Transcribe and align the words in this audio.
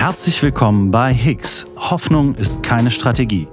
Herzlich 0.00 0.42
willkommen 0.42 0.90
bei 0.90 1.12
Higgs. 1.12 1.66
Hoffnung 1.76 2.34
ist 2.34 2.62
keine 2.62 2.90
Strategie. 2.90 3.48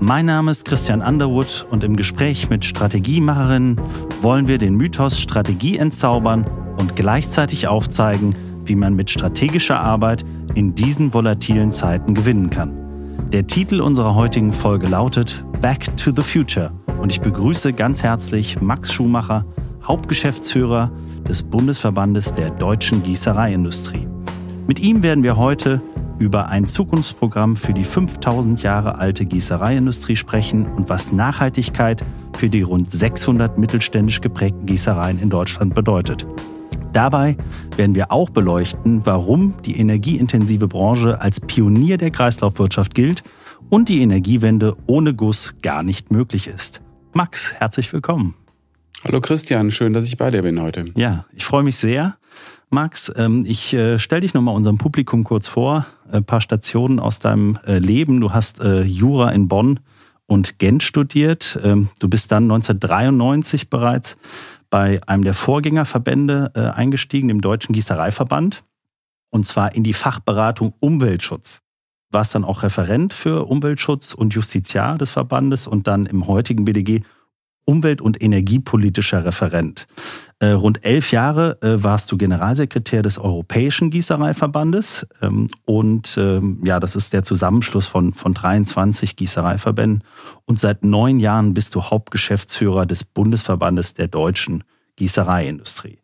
Mein 0.00 0.26
Name 0.26 0.50
ist 0.50 0.64
Christian 0.64 1.00
Underwood 1.00 1.66
und 1.70 1.84
im 1.84 1.94
Gespräch 1.94 2.50
mit 2.50 2.64
Strategiemacherinnen 2.64 3.80
wollen 4.20 4.48
wir 4.48 4.58
den 4.58 4.74
Mythos 4.74 5.20
Strategie 5.20 5.78
entzaubern 5.78 6.46
und 6.80 6.96
gleichzeitig 6.96 7.68
aufzeigen, 7.68 8.34
wie 8.64 8.74
man 8.74 8.96
mit 8.96 9.08
strategischer 9.08 9.78
Arbeit 9.78 10.24
in 10.56 10.74
diesen 10.74 11.14
volatilen 11.14 11.70
Zeiten 11.70 12.14
gewinnen 12.14 12.50
kann. 12.50 12.72
Der 13.32 13.46
Titel 13.46 13.80
unserer 13.80 14.16
heutigen 14.16 14.52
Folge 14.52 14.88
lautet 14.88 15.44
Back 15.60 15.96
to 15.96 16.10
the 16.10 16.22
Future 16.22 16.72
und 17.00 17.12
ich 17.12 17.20
begrüße 17.20 17.72
ganz 17.72 18.02
herzlich 18.02 18.60
Max 18.60 18.92
Schumacher, 18.92 19.46
Hauptgeschäftsführer 19.84 20.90
des 21.28 21.44
Bundesverbandes 21.44 22.34
der 22.34 22.50
deutschen 22.50 23.04
Gießereiindustrie. 23.04 24.08
Mit 24.66 24.80
ihm 24.80 25.02
werden 25.02 25.22
wir 25.22 25.36
heute 25.36 25.82
über 26.18 26.48
ein 26.48 26.66
Zukunftsprogramm 26.66 27.56
für 27.56 27.72
die 27.72 27.84
5000 27.84 28.62
Jahre 28.62 28.98
alte 28.98 29.24
Gießereiindustrie 29.24 30.16
sprechen 30.16 30.66
und 30.66 30.88
was 30.88 31.12
Nachhaltigkeit 31.12 32.04
für 32.36 32.48
die 32.48 32.62
rund 32.62 32.90
600 32.90 33.58
mittelständisch 33.58 34.20
geprägten 34.20 34.66
Gießereien 34.66 35.18
in 35.18 35.30
Deutschland 35.30 35.74
bedeutet. 35.74 36.26
Dabei 36.92 37.36
werden 37.76 37.94
wir 37.96 38.12
auch 38.12 38.30
beleuchten, 38.30 39.04
warum 39.04 39.54
die 39.64 39.78
energieintensive 39.78 40.68
Branche 40.68 41.20
als 41.20 41.40
Pionier 41.40 41.96
der 41.96 42.12
Kreislaufwirtschaft 42.12 42.94
gilt 42.94 43.24
und 43.68 43.88
die 43.88 44.00
Energiewende 44.00 44.76
ohne 44.86 45.14
Guss 45.14 45.56
gar 45.62 45.82
nicht 45.82 46.12
möglich 46.12 46.46
ist. 46.46 46.80
Max, 47.12 47.54
herzlich 47.54 47.92
willkommen. 47.92 48.34
Hallo 49.04 49.20
Christian, 49.20 49.70
schön, 49.70 49.92
dass 49.92 50.04
ich 50.04 50.16
bei 50.16 50.30
dir 50.30 50.42
bin 50.42 50.60
heute. 50.62 50.86
Ja, 50.94 51.26
ich 51.34 51.44
freue 51.44 51.62
mich 51.62 51.76
sehr. 51.76 52.16
Max, 52.70 53.12
ähm, 53.16 53.44
ich 53.46 53.72
äh, 53.72 53.98
stelle 53.98 54.22
dich 54.22 54.34
nochmal 54.34 54.54
unserem 54.54 54.78
Publikum 54.78 55.24
kurz 55.24 55.48
vor. 55.48 55.86
Ein 56.10 56.24
paar 56.24 56.40
Stationen 56.40 56.98
aus 56.98 57.18
deinem 57.18 57.58
äh, 57.66 57.78
Leben. 57.78 58.20
Du 58.20 58.32
hast 58.32 58.60
äh, 58.60 58.82
Jura 58.82 59.30
in 59.30 59.48
Bonn 59.48 59.80
und 60.26 60.58
Gent 60.58 60.82
studiert. 60.82 61.58
Ähm, 61.62 61.88
du 62.00 62.08
bist 62.08 62.32
dann 62.32 62.44
1993 62.44 63.70
bereits 63.70 64.16
bei 64.70 65.00
einem 65.06 65.22
der 65.22 65.34
Vorgängerverbände 65.34 66.74
eingestiegen, 66.74 67.28
dem 67.28 67.40
Deutschen 67.40 67.74
Gießereiverband. 67.74 68.64
Und 69.30 69.46
zwar 69.46 69.72
in 69.72 69.84
die 69.84 69.92
Fachberatung 69.92 70.74
Umweltschutz. 70.80 71.62
Warst 72.10 72.34
dann 72.34 72.42
auch 72.42 72.64
Referent 72.64 73.12
für 73.12 73.46
Umweltschutz 73.46 74.14
und 74.14 74.34
Justiziar 74.34 74.98
des 74.98 75.12
Verbandes 75.12 75.68
und 75.68 75.86
dann 75.86 76.06
im 76.06 76.26
heutigen 76.26 76.64
BDG 76.64 77.02
Umwelt- 77.64 78.02
und 78.02 78.22
energiepolitischer 78.22 79.24
Referent. 79.24 79.86
Äh, 80.44 80.52
rund 80.52 80.84
elf 80.84 81.10
Jahre 81.10 81.56
äh, 81.62 81.82
warst 81.82 82.12
du 82.12 82.18
Generalsekretär 82.18 83.00
des 83.00 83.18
Europäischen 83.18 83.88
Gießereiverbandes 83.88 85.06
ähm, 85.22 85.48
und 85.64 86.18
ähm, 86.18 86.60
ja, 86.62 86.80
das 86.80 86.96
ist 86.96 87.14
der 87.14 87.22
Zusammenschluss 87.22 87.86
von, 87.86 88.12
von 88.12 88.34
23 88.34 89.16
Gießereiverbänden 89.16 90.04
und 90.44 90.60
seit 90.60 90.84
neun 90.84 91.18
Jahren 91.18 91.54
bist 91.54 91.74
du 91.74 91.84
Hauptgeschäftsführer 91.84 92.84
des 92.84 93.04
Bundesverbandes 93.04 93.94
der 93.94 94.08
deutschen 94.08 94.64
Gießereiindustrie. 94.96 96.00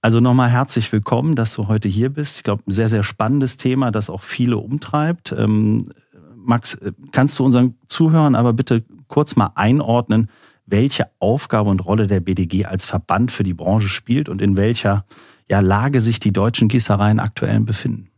Also 0.00 0.20
nochmal 0.20 0.50
herzlich 0.50 0.92
willkommen, 0.92 1.34
dass 1.34 1.52
du 1.54 1.66
heute 1.66 1.88
hier 1.88 2.10
bist. 2.10 2.36
Ich 2.36 2.42
glaube, 2.44 2.62
ein 2.68 2.70
sehr, 2.70 2.88
sehr 2.88 3.02
spannendes 3.02 3.56
Thema, 3.56 3.90
das 3.90 4.10
auch 4.10 4.22
viele 4.22 4.58
umtreibt. 4.58 5.34
Ähm, 5.36 5.88
Max, 6.36 6.74
äh, 6.74 6.92
kannst 7.10 7.36
du 7.40 7.44
unseren 7.44 7.74
Zuhörern 7.88 8.36
aber 8.36 8.52
bitte 8.52 8.84
kurz 9.08 9.34
mal 9.34 9.50
einordnen, 9.56 10.28
welche 10.66 11.06
Aufgabe 11.18 11.70
und 11.70 11.84
Rolle 11.84 12.06
der 12.06 12.20
BDG 12.20 12.66
als 12.66 12.84
Verband 12.84 13.32
für 13.32 13.44
die 13.44 13.54
Branche 13.54 13.88
spielt 13.88 14.28
und 14.28 14.42
in 14.42 14.56
welcher 14.56 15.04
ja, 15.48 15.60
Lage 15.60 16.00
sich 16.00 16.20
die 16.20 16.32
deutschen 16.32 16.68
Gießereien 16.68 17.20
aktuell 17.20 17.60
befinden. 17.60 18.10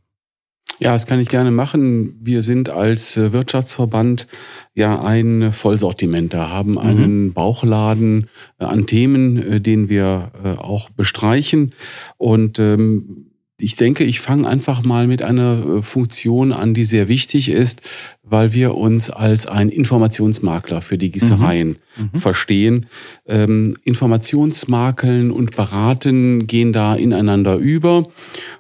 Ja, 0.80 0.92
das 0.92 1.06
kann 1.06 1.18
ich 1.18 1.28
gerne 1.28 1.50
machen. 1.50 2.14
Wir 2.20 2.42
sind 2.42 2.70
als 2.70 3.17
äh, 3.17 3.33
Wirtschaftsverband 3.33 4.28
ja 4.74 5.02
ein 5.02 5.52
Vollsortimenter, 5.52 6.50
haben 6.50 6.78
einen 6.78 7.24
mhm. 7.27 7.33
Bauchladen 7.33 8.28
äh, 8.58 8.64
an 8.64 8.86
Themen, 8.86 9.42
äh, 9.42 9.61
den 9.61 9.89
wir 9.89 10.30
auch 10.58 10.90
bestreichen. 10.90 11.74
Und 12.17 12.61
ähm, 12.61 13.33
ich 13.61 13.74
denke, 13.74 14.05
ich 14.05 14.20
fange 14.20 14.46
einfach 14.46 14.85
mal 14.85 15.08
mit 15.08 15.23
einer 15.23 15.83
Funktion 15.83 16.52
an, 16.52 16.74
die 16.74 16.85
sehr 16.85 17.08
wichtig 17.08 17.48
ist, 17.48 17.83
weil 18.23 18.52
wir 18.52 18.77
uns 18.77 19.11
als 19.11 19.46
ein 19.46 19.69
Informationsmakler 19.69 20.80
für 20.80 20.96
die 20.96 21.11
Gießereien 21.11 21.79
mhm. 21.97 22.11
mhm. 22.13 22.18
verstehen. 22.18 22.86
Ähm, 23.27 23.77
Informationsmakeln 23.83 25.33
und 25.33 25.57
Beraten 25.57 26.47
gehen 26.47 26.73
da 26.73 26.95
ineinander 26.95 27.57
über. 27.57 28.05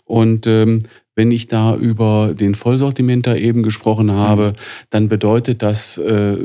Und 0.04 0.48
ähm, 0.48 0.80
wenn 1.14 1.30
ich 1.30 1.46
da 1.46 1.76
über 1.76 2.34
den 2.34 2.56
Vollsortimenter 2.56 3.38
eben 3.38 3.62
gesprochen 3.62 4.10
habe, 4.10 4.50
mhm. 4.50 4.62
dann 4.90 5.08
bedeutet 5.08 5.62
das 5.62 5.98
äh, 5.98 6.38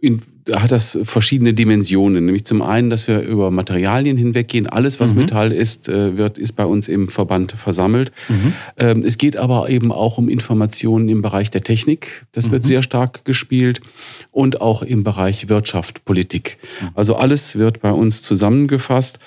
in, 0.00 0.22
hat 0.50 0.72
das 0.72 0.98
verschiedene 1.04 1.54
Dimensionen. 1.54 2.24
Nämlich 2.24 2.44
zum 2.44 2.62
einen, 2.62 2.90
dass 2.90 3.06
wir 3.06 3.20
über 3.20 3.50
Materialien 3.50 4.16
hinweggehen. 4.16 4.66
Alles, 4.66 4.98
was 4.98 5.12
mhm. 5.12 5.20
Metall 5.20 5.52
ist, 5.52 5.88
äh, 5.88 6.16
wird, 6.16 6.38
ist 6.38 6.52
bei 6.52 6.64
uns 6.64 6.88
im 6.88 7.08
Verband 7.08 7.52
versammelt. 7.52 8.12
Mhm. 8.28 8.52
Ähm, 8.78 9.02
es 9.04 9.18
geht 9.18 9.36
aber 9.36 9.68
eben 9.68 9.92
auch 9.92 10.18
um 10.18 10.28
Informationen 10.28 11.08
im 11.08 11.22
Bereich 11.22 11.50
der 11.50 11.62
Technik. 11.62 12.26
Das 12.32 12.46
mhm. 12.46 12.52
wird 12.52 12.64
sehr 12.64 12.82
stark 12.82 13.24
gespielt. 13.24 13.80
Und 14.30 14.60
auch 14.60 14.82
im 14.82 15.04
Bereich 15.04 15.48
Wirtschaft, 15.48 16.04
Politik. 16.04 16.58
Mhm. 16.80 16.88
Also 16.94 17.16
alles 17.16 17.56
wird 17.56 17.80
bei 17.80 17.92
uns 17.92 18.22
zusammengefasst. 18.22 19.18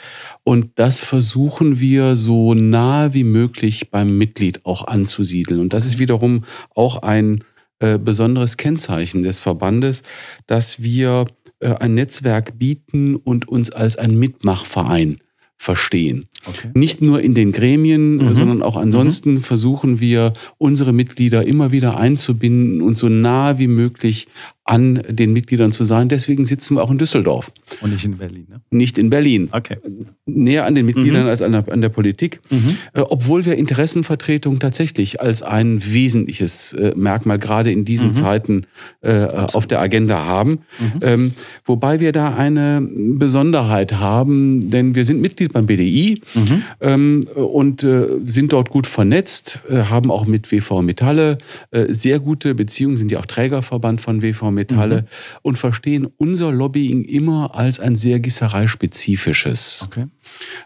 Und 0.44 0.72
das 0.76 1.00
versuchen 1.00 1.80
wir 1.80 2.16
so 2.16 2.54
nah 2.54 3.14
wie 3.14 3.24
möglich 3.24 3.92
beim 3.92 4.18
Mitglied 4.18 4.66
auch 4.66 4.88
anzusiedeln. 4.88 5.60
Und 5.60 5.74
das 5.74 5.86
ist 5.86 6.00
wiederum 6.00 6.44
auch 6.76 7.02
ein 7.04 7.44
äh, 7.84 8.00
besonderes 8.00 8.56
Kennzeichen 8.56 9.24
des 9.24 9.42
Verbandes, 9.42 10.04
dass 10.48 10.82
wir 10.82 11.26
äh, 11.60 11.74
ein 11.74 11.96
Netzwerk 11.96 12.58
bieten 12.58 13.18
und 13.18 13.50
uns 13.50 13.72
als 13.72 13.98
ein 13.98 14.18
Mitmachverein 14.18 15.18
verstehen. 15.58 16.28
Okay. 16.46 16.70
Nicht 16.74 17.02
nur 17.02 17.20
in 17.20 17.34
den 17.34 17.52
Gremien, 17.52 18.16
mhm. 18.16 18.36
sondern 18.36 18.64
auch 18.64 18.78
ansonsten 18.78 19.34
mhm. 19.34 19.42
versuchen 19.42 20.00
wir, 20.00 20.32
unsere 20.58 20.94
Mitglieder 20.94 21.46
immer 21.46 21.72
wieder 21.72 21.98
einzubinden 21.98 22.82
und 22.82 22.98
so 22.98 23.10
nah 23.10 23.60
wie 23.60 23.68
möglich 23.68 24.28
an 24.66 25.04
den 25.10 25.34
Mitgliedern 25.34 25.74
zu 25.74 25.84
sein. 25.84 26.08
Deswegen 26.08 26.46
sitzen 26.46 26.76
wir 26.76 26.84
auch 26.84 26.92
in 26.92 26.98
Düsseldorf. 26.98 27.52
Und 27.82 27.92
nicht 27.92 28.06
in 28.06 28.18
Berlin, 28.18 28.48
ne? 28.50 28.62
Nicht 28.70 28.98
in 28.98 29.10
Berlin. 29.10 29.50
Okay. 29.52 29.78
Näher 30.26 30.66
an 30.66 30.74
den 30.74 30.86
Mitgliedern 30.86 31.24
mhm. 31.24 31.30
als 31.30 31.42
an 31.42 31.52
der, 31.52 31.70
an 31.70 31.82
der 31.82 31.90
Politik. 31.90 32.40
Mhm. 32.50 32.78
Äh, 32.94 33.02
obwohl 33.02 33.44
wir 33.44 33.56
Interessenvertretung 33.56 34.60
tatsächlich 34.60 35.20
als 35.20 35.42
ein 35.42 35.84
wesentliches 35.86 36.72
äh, 36.74 36.94
Merkmal 36.96 37.40
gerade 37.40 37.72
in 37.74 37.84
diesen 37.84 38.10
mhm. 38.10 38.14
Zeiten 38.14 38.66
äh, 39.02 39.26
auf 39.26 39.68
der 39.68 39.82
Agenda 39.82 40.24
haben. 40.24 40.60
Mhm. 40.80 41.00
Ähm, 41.02 41.32
wobei 41.66 42.00
wir 42.00 42.14
da 42.14 42.34
eine 42.34 42.82
Besonderheit 42.82 43.94
haben, 43.94 44.70
denn 44.70 44.96
wir 44.96 45.04
sind 45.04 45.20
Mitglied 45.20 45.52
beim 45.52 45.66
BDI 45.66 46.22
mhm. 46.36 46.62
ähm, 46.80 47.22
und 47.36 47.84
äh, 47.84 48.08
sind 48.24 48.54
dort 48.54 48.70
gut 48.70 48.88
vernetzt, 48.88 49.64
äh, 49.68 49.84
haben 49.84 50.10
auch 50.10 50.26
mit 50.26 50.54
WV 50.54 50.82
Metalle 50.82 51.38
äh, 51.72 51.94
sehr 51.94 52.20
gute 52.20 52.56
Beziehungen, 52.56 52.96
sind 52.96 53.12
ja 53.12 53.20
auch 53.20 53.26
Trägerverband 53.26 54.00
von 54.00 54.22
WV 54.22 54.53
Metalle 54.54 55.02
mhm. 55.02 55.08
und 55.42 55.58
verstehen 55.58 56.08
unser 56.18 56.52
Lobbying 56.52 57.04
immer 57.04 57.56
als 57.56 57.80
ein 57.80 57.96
sehr 57.96 58.20
gissereispezifisches. 58.20 59.88
Okay. 59.88 60.08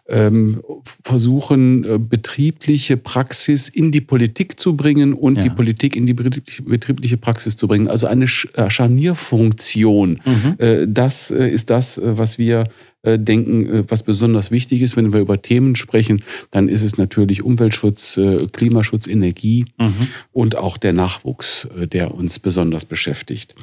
Ähm, 0.07 0.61
versuchen 1.03 1.83
äh, 1.83 1.97
betriebliche 1.99 2.95
Praxis 2.97 3.69
in 3.69 3.91
die 3.91 4.01
Politik 4.01 4.59
zu 4.59 4.77
bringen 4.77 5.13
und 5.13 5.37
ja. 5.37 5.43
die 5.43 5.49
Politik 5.49 5.95
in 5.95 6.05
die 6.05 6.13
betriebliche 6.13 7.17
Praxis 7.17 7.57
zu 7.57 7.67
bringen. 7.67 7.87
Also 7.87 8.07
eine 8.07 8.25
äh, 8.25 8.69
Scharnierfunktion. 8.69 10.21
Mhm. 10.23 10.55
Äh, 10.59 10.87
das 10.87 11.31
äh, 11.31 11.49
ist 11.49 11.69
das, 11.69 11.99
was 12.03 12.37
wir 12.37 12.69
äh, 13.03 13.19
denken, 13.19 13.65
äh, 13.67 13.83
was 13.87 14.03
besonders 14.03 14.49
wichtig 14.49 14.81
ist. 14.81 14.97
Wenn 14.97 15.13
wir 15.13 15.19
über 15.19 15.41
Themen 15.41 15.75
sprechen, 15.75 16.23
dann 16.51 16.67
ist 16.67 16.81
es 16.81 16.97
natürlich 16.97 17.43
Umweltschutz, 17.43 18.17
äh, 18.17 18.47
Klimaschutz, 18.51 19.07
Energie 19.07 19.65
mhm. 19.77 20.07
und 20.31 20.55
auch 20.57 20.77
der 20.77 20.93
Nachwuchs, 20.93 21.67
der 21.75 22.13
uns 22.13 22.39
besonders 22.39 22.85
beschäftigt. 22.85 23.55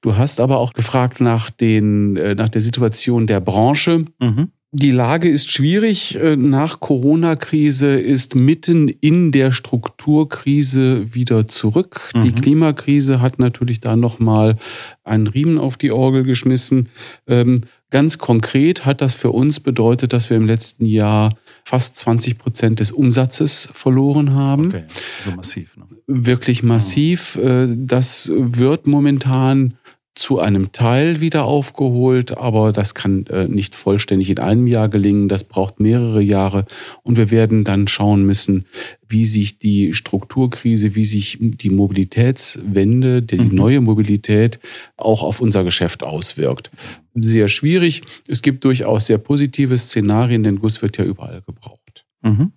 Du 0.00 0.16
hast 0.16 0.38
aber 0.38 0.58
auch 0.58 0.72
gefragt 0.74 1.20
nach, 1.20 1.50
den, 1.50 2.12
nach 2.12 2.48
der 2.48 2.60
Situation 2.60 3.26
der 3.26 3.40
Branche. 3.40 4.04
Mhm. 4.20 4.52
Die 4.80 4.92
Lage 4.92 5.28
ist 5.28 5.50
schwierig. 5.50 6.16
Nach 6.36 6.78
Corona-Krise 6.78 7.98
ist 7.98 8.36
mitten 8.36 8.86
in 8.86 9.32
der 9.32 9.50
Strukturkrise 9.50 11.12
wieder 11.12 11.48
zurück. 11.48 12.10
Mhm. 12.14 12.22
Die 12.22 12.32
Klimakrise 12.32 13.20
hat 13.20 13.40
natürlich 13.40 13.80
da 13.80 13.96
nochmal 13.96 14.56
einen 15.02 15.26
Riemen 15.26 15.58
auf 15.58 15.78
die 15.78 15.90
Orgel 15.90 16.22
geschmissen. 16.22 16.90
Ähm, 17.26 17.62
Ganz 17.90 18.18
konkret 18.18 18.84
hat 18.84 19.00
das 19.00 19.14
für 19.14 19.30
uns 19.30 19.60
bedeutet, 19.60 20.12
dass 20.12 20.28
wir 20.28 20.36
im 20.36 20.46
letzten 20.46 20.84
Jahr 20.84 21.34
fast 21.64 21.96
20 21.96 22.36
Prozent 22.36 22.80
des 22.80 22.92
Umsatzes 22.92 23.66
verloren 23.72 24.34
haben. 24.34 24.66
Okay, 24.66 24.84
also 25.24 25.36
massiv. 25.36 25.76
Ne? 25.78 25.84
Wirklich 26.06 26.62
massiv. 26.62 27.38
Ja. 27.42 27.64
Äh, 27.64 27.68
das 27.74 28.30
wird 28.34 28.86
momentan 28.86 29.78
zu 30.18 30.38
einem 30.38 30.72
Teil 30.72 31.20
wieder 31.20 31.44
aufgeholt, 31.44 32.36
aber 32.36 32.72
das 32.72 32.94
kann 32.94 33.26
äh, 33.26 33.46
nicht 33.46 33.74
vollständig 33.74 34.30
in 34.30 34.38
einem 34.38 34.66
Jahr 34.66 34.88
gelingen. 34.88 35.28
Das 35.28 35.44
braucht 35.44 35.80
mehrere 35.80 36.20
Jahre 36.20 36.64
und 37.02 37.16
wir 37.16 37.30
werden 37.30 37.64
dann 37.64 37.86
schauen 37.88 38.24
müssen, 38.24 38.66
wie 39.08 39.24
sich 39.24 39.58
die 39.58 39.94
Strukturkrise, 39.94 40.94
wie 40.94 41.04
sich 41.04 41.38
die 41.40 41.70
Mobilitätswende, 41.70 43.22
die 43.22 43.38
mhm. 43.38 43.54
neue 43.54 43.80
Mobilität 43.80 44.58
auch 44.96 45.22
auf 45.22 45.40
unser 45.40 45.64
Geschäft 45.64 46.02
auswirkt. 46.02 46.70
Sehr 47.14 47.48
schwierig. 47.48 48.02
Es 48.26 48.42
gibt 48.42 48.64
durchaus 48.64 49.06
sehr 49.06 49.18
positive 49.18 49.78
Szenarien, 49.78 50.42
denn 50.42 50.58
Guss 50.58 50.82
wird 50.82 50.98
ja 50.98 51.04
überall 51.04 51.42
gebraucht. 51.46 51.77
Mhm. 52.22 52.52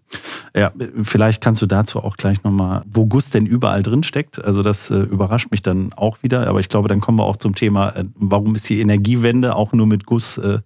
Ja, 0.55 0.71
vielleicht 1.03 1.39
kannst 1.39 1.61
du 1.61 1.65
dazu 1.65 1.99
auch 1.99 2.17
gleich 2.17 2.43
nochmal, 2.43 2.83
wo 2.85 3.05
Guss 3.05 3.29
denn 3.29 3.45
überall 3.45 3.83
drin 3.83 4.03
steckt. 4.03 4.43
Also 4.43 4.63
das 4.63 4.89
äh, 4.89 4.95
überrascht 4.95 5.51
mich 5.51 5.61
dann 5.61 5.93
auch 5.93 6.23
wieder. 6.23 6.47
Aber 6.47 6.59
ich 6.59 6.67
glaube, 6.67 6.89
dann 6.89 6.99
kommen 6.99 7.19
wir 7.19 7.25
auch 7.25 7.37
zum 7.37 7.53
Thema, 7.55 7.89
äh, 7.95 8.03
warum 8.15 8.55
ist 8.55 8.67
die 8.67 8.81
Energiewende 8.81 9.55
auch 9.55 9.71
nur 9.71 9.85
mit 9.85 10.05
Guss 10.05 10.37
äh, 10.37 10.59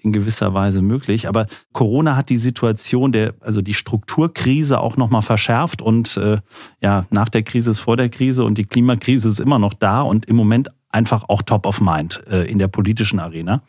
in 0.00 0.12
gewisser 0.12 0.54
Weise 0.54 0.82
möglich. 0.82 1.28
Aber 1.28 1.46
Corona 1.72 2.16
hat 2.16 2.28
die 2.28 2.36
Situation 2.36 3.12
der, 3.12 3.34
also 3.40 3.62
die 3.62 3.74
Strukturkrise 3.74 4.80
auch 4.80 4.96
nochmal 4.96 5.22
verschärft 5.22 5.80
und 5.80 6.16
äh, 6.16 6.38
ja, 6.80 7.06
nach 7.10 7.28
der 7.28 7.44
Krise 7.44 7.70
ist 7.70 7.80
vor 7.80 7.96
der 7.96 8.08
Krise 8.08 8.44
und 8.44 8.58
die 8.58 8.64
Klimakrise 8.66 9.28
ist 9.28 9.40
immer 9.40 9.60
noch 9.60 9.74
da 9.74 10.02
und 10.02 10.26
im 10.26 10.36
Moment 10.36 10.68
einfach 10.92 11.24
auch 11.28 11.42
top 11.42 11.66
of 11.66 11.80
mind 11.80 12.22
äh, 12.30 12.44
in 12.50 12.58
der 12.58 12.68
politischen 12.68 13.18
Arena. 13.18 13.62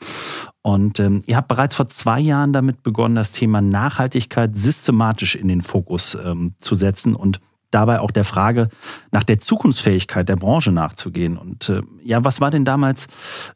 Und 0.62 1.00
ähm, 1.00 1.24
ihr 1.26 1.36
habt 1.38 1.48
bereits 1.48 1.76
vor 1.76 1.90
zwei 1.90 2.20
Jahren 2.20 2.54
damit 2.54 2.84
begonnen, 2.84 3.16
das 3.16 3.32
Thema 3.32 3.62
Nachhaltigkeit 3.62 4.58
systematisch 4.58 5.36
in 5.36 5.48
den 5.48 5.62
Fokus 5.62 6.16
ähm, 6.16 6.54
zu 6.60 6.76
setzen 6.76 7.16
und 7.16 7.40
dabei 7.74 8.00
auch 8.00 8.12
der 8.12 8.24
Frage 8.24 8.70
nach 9.12 9.24
der 9.24 9.40
Zukunftsfähigkeit 9.40 10.30
der 10.30 10.36
Branche 10.36 10.72
nachzugehen. 10.72 11.38
Und 11.38 11.70
äh, 11.70 11.82
ja, 12.04 12.24
was 12.24 12.40
war 12.40 12.52
denn 12.52 12.66
damals 12.66 13.08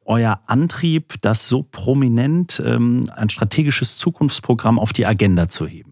euer 0.06 0.40
Antrieb, 0.48 1.16
das 1.22 1.48
so 1.48 1.64
prominent 1.64 2.62
ähm, 2.66 3.10
ein 3.16 3.30
strategisches 3.30 3.98
Zukunftsprogramm 3.98 4.80
auf 4.80 4.94
die 4.94 5.06
Agenda 5.06 5.50
zu 5.50 5.68
heben? 5.68 5.87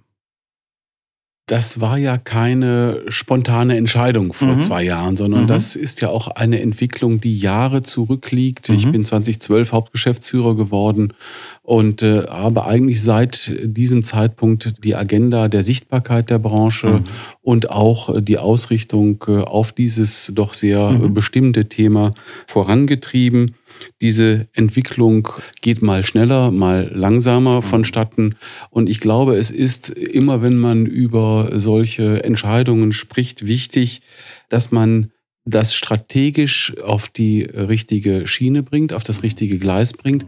Das 1.47 1.79
war 1.79 1.99
ja 1.99 2.17
keine 2.17 3.03
spontane 3.07 3.77
Entscheidung 3.77 4.33
vor 4.33 4.55
mhm. 4.55 4.59
zwei 4.61 4.83
Jahren, 4.83 5.15
sondern 5.15 5.43
mhm. 5.43 5.47
das 5.47 5.75
ist 5.75 6.01
ja 6.01 6.09
auch 6.09 6.27
eine 6.27 6.59
Entwicklung, 6.59 7.21
die 7.21 7.37
Jahre 7.37 7.83
zurückliegt. 7.83 8.69
Mhm. 8.69 8.75
Ich 8.75 8.91
bin 8.91 9.05
2012 9.05 9.71
Hauptgeschäftsführer 9.71 10.55
geworden 10.55 11.13
und 11.61 12.01
äh, 12.01 12.23
habe 12.27 12.65
eigentlich 12.65 13.03
seit 13.03 13.51
diesem 13.63 14.03
Zeitpunkt 14.03 14.83
die 14.83 14.95
Agenda 14.95 15.47
der 15.47 15.61
Sichtbarkeit 15.61 16.31
der 16.31 16.39
Branche 16.39 16.87
mhm. 16.87 17.03
und 17.43 17.69
auch 17.69 18.19
die 18.19 18.39
Ausrichtung 18.39 19.23
äh, 19.27 19.37
auf 19.37 19.71
dieses 19.71 20.31
doch 20.33 20.55
sehr 20.55 20.89
mhm. 20.89 21.13
bestimmte 21.13 21.69
Thema 21.69 22.15
vorangetrieben. 22.47 23.53
Diese 24.01 24.47
Entwicklung 24.53 25.27
geht 25.61 25.81
mal 25.81 26.05
schneller, 26.05 26.51
mal 26.51 26.91
langsamer 26.93 27.57
mhm. 27.57 27.63
vonstatten. 27.63 28.35
Und 28.69 28.89
ich 28.89 28.99
glaube, 28.99 29.35
es 29.35 29.51
ist 29.51 29.89
immer, 29.89 30.41
wenn 30.41 30.57
man 30.57 30.85
über 30.85 31.51
solche 31.53 32.23
Entscheidungen 32.23 32.91
spricht, 32.91 33.45
wichtig, 33.45 34.01
dass 34.49 34.71
man 34.71 35.11
das 35.45 35.75
strategisch 35.75 36.75
auf 36.83 37.07
die 37.07 37.43
richtige 37.43 38.25
Schiene 38.25 38.63
bringt, 38.63 38.93
auf 38.93 39.03
das 39.03 39.21
richtige 39.21 39.59
Gleis 39.59 39.93
bringt. 39.93 40.25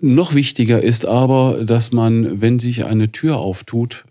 Mhm. 0.00 0.14
Noch 0.14 0.34
wichtiger 0.34 0.82
ist 0.82 1.06
aber, 1.06 1.64
dass 1.64 1.90
man, 1.90 2.40
wenn 2.42 2.58
sich 2.58 2.84
eine 2.84 3.10
Tür 3.10 3.38
auftut, 3.38 4.04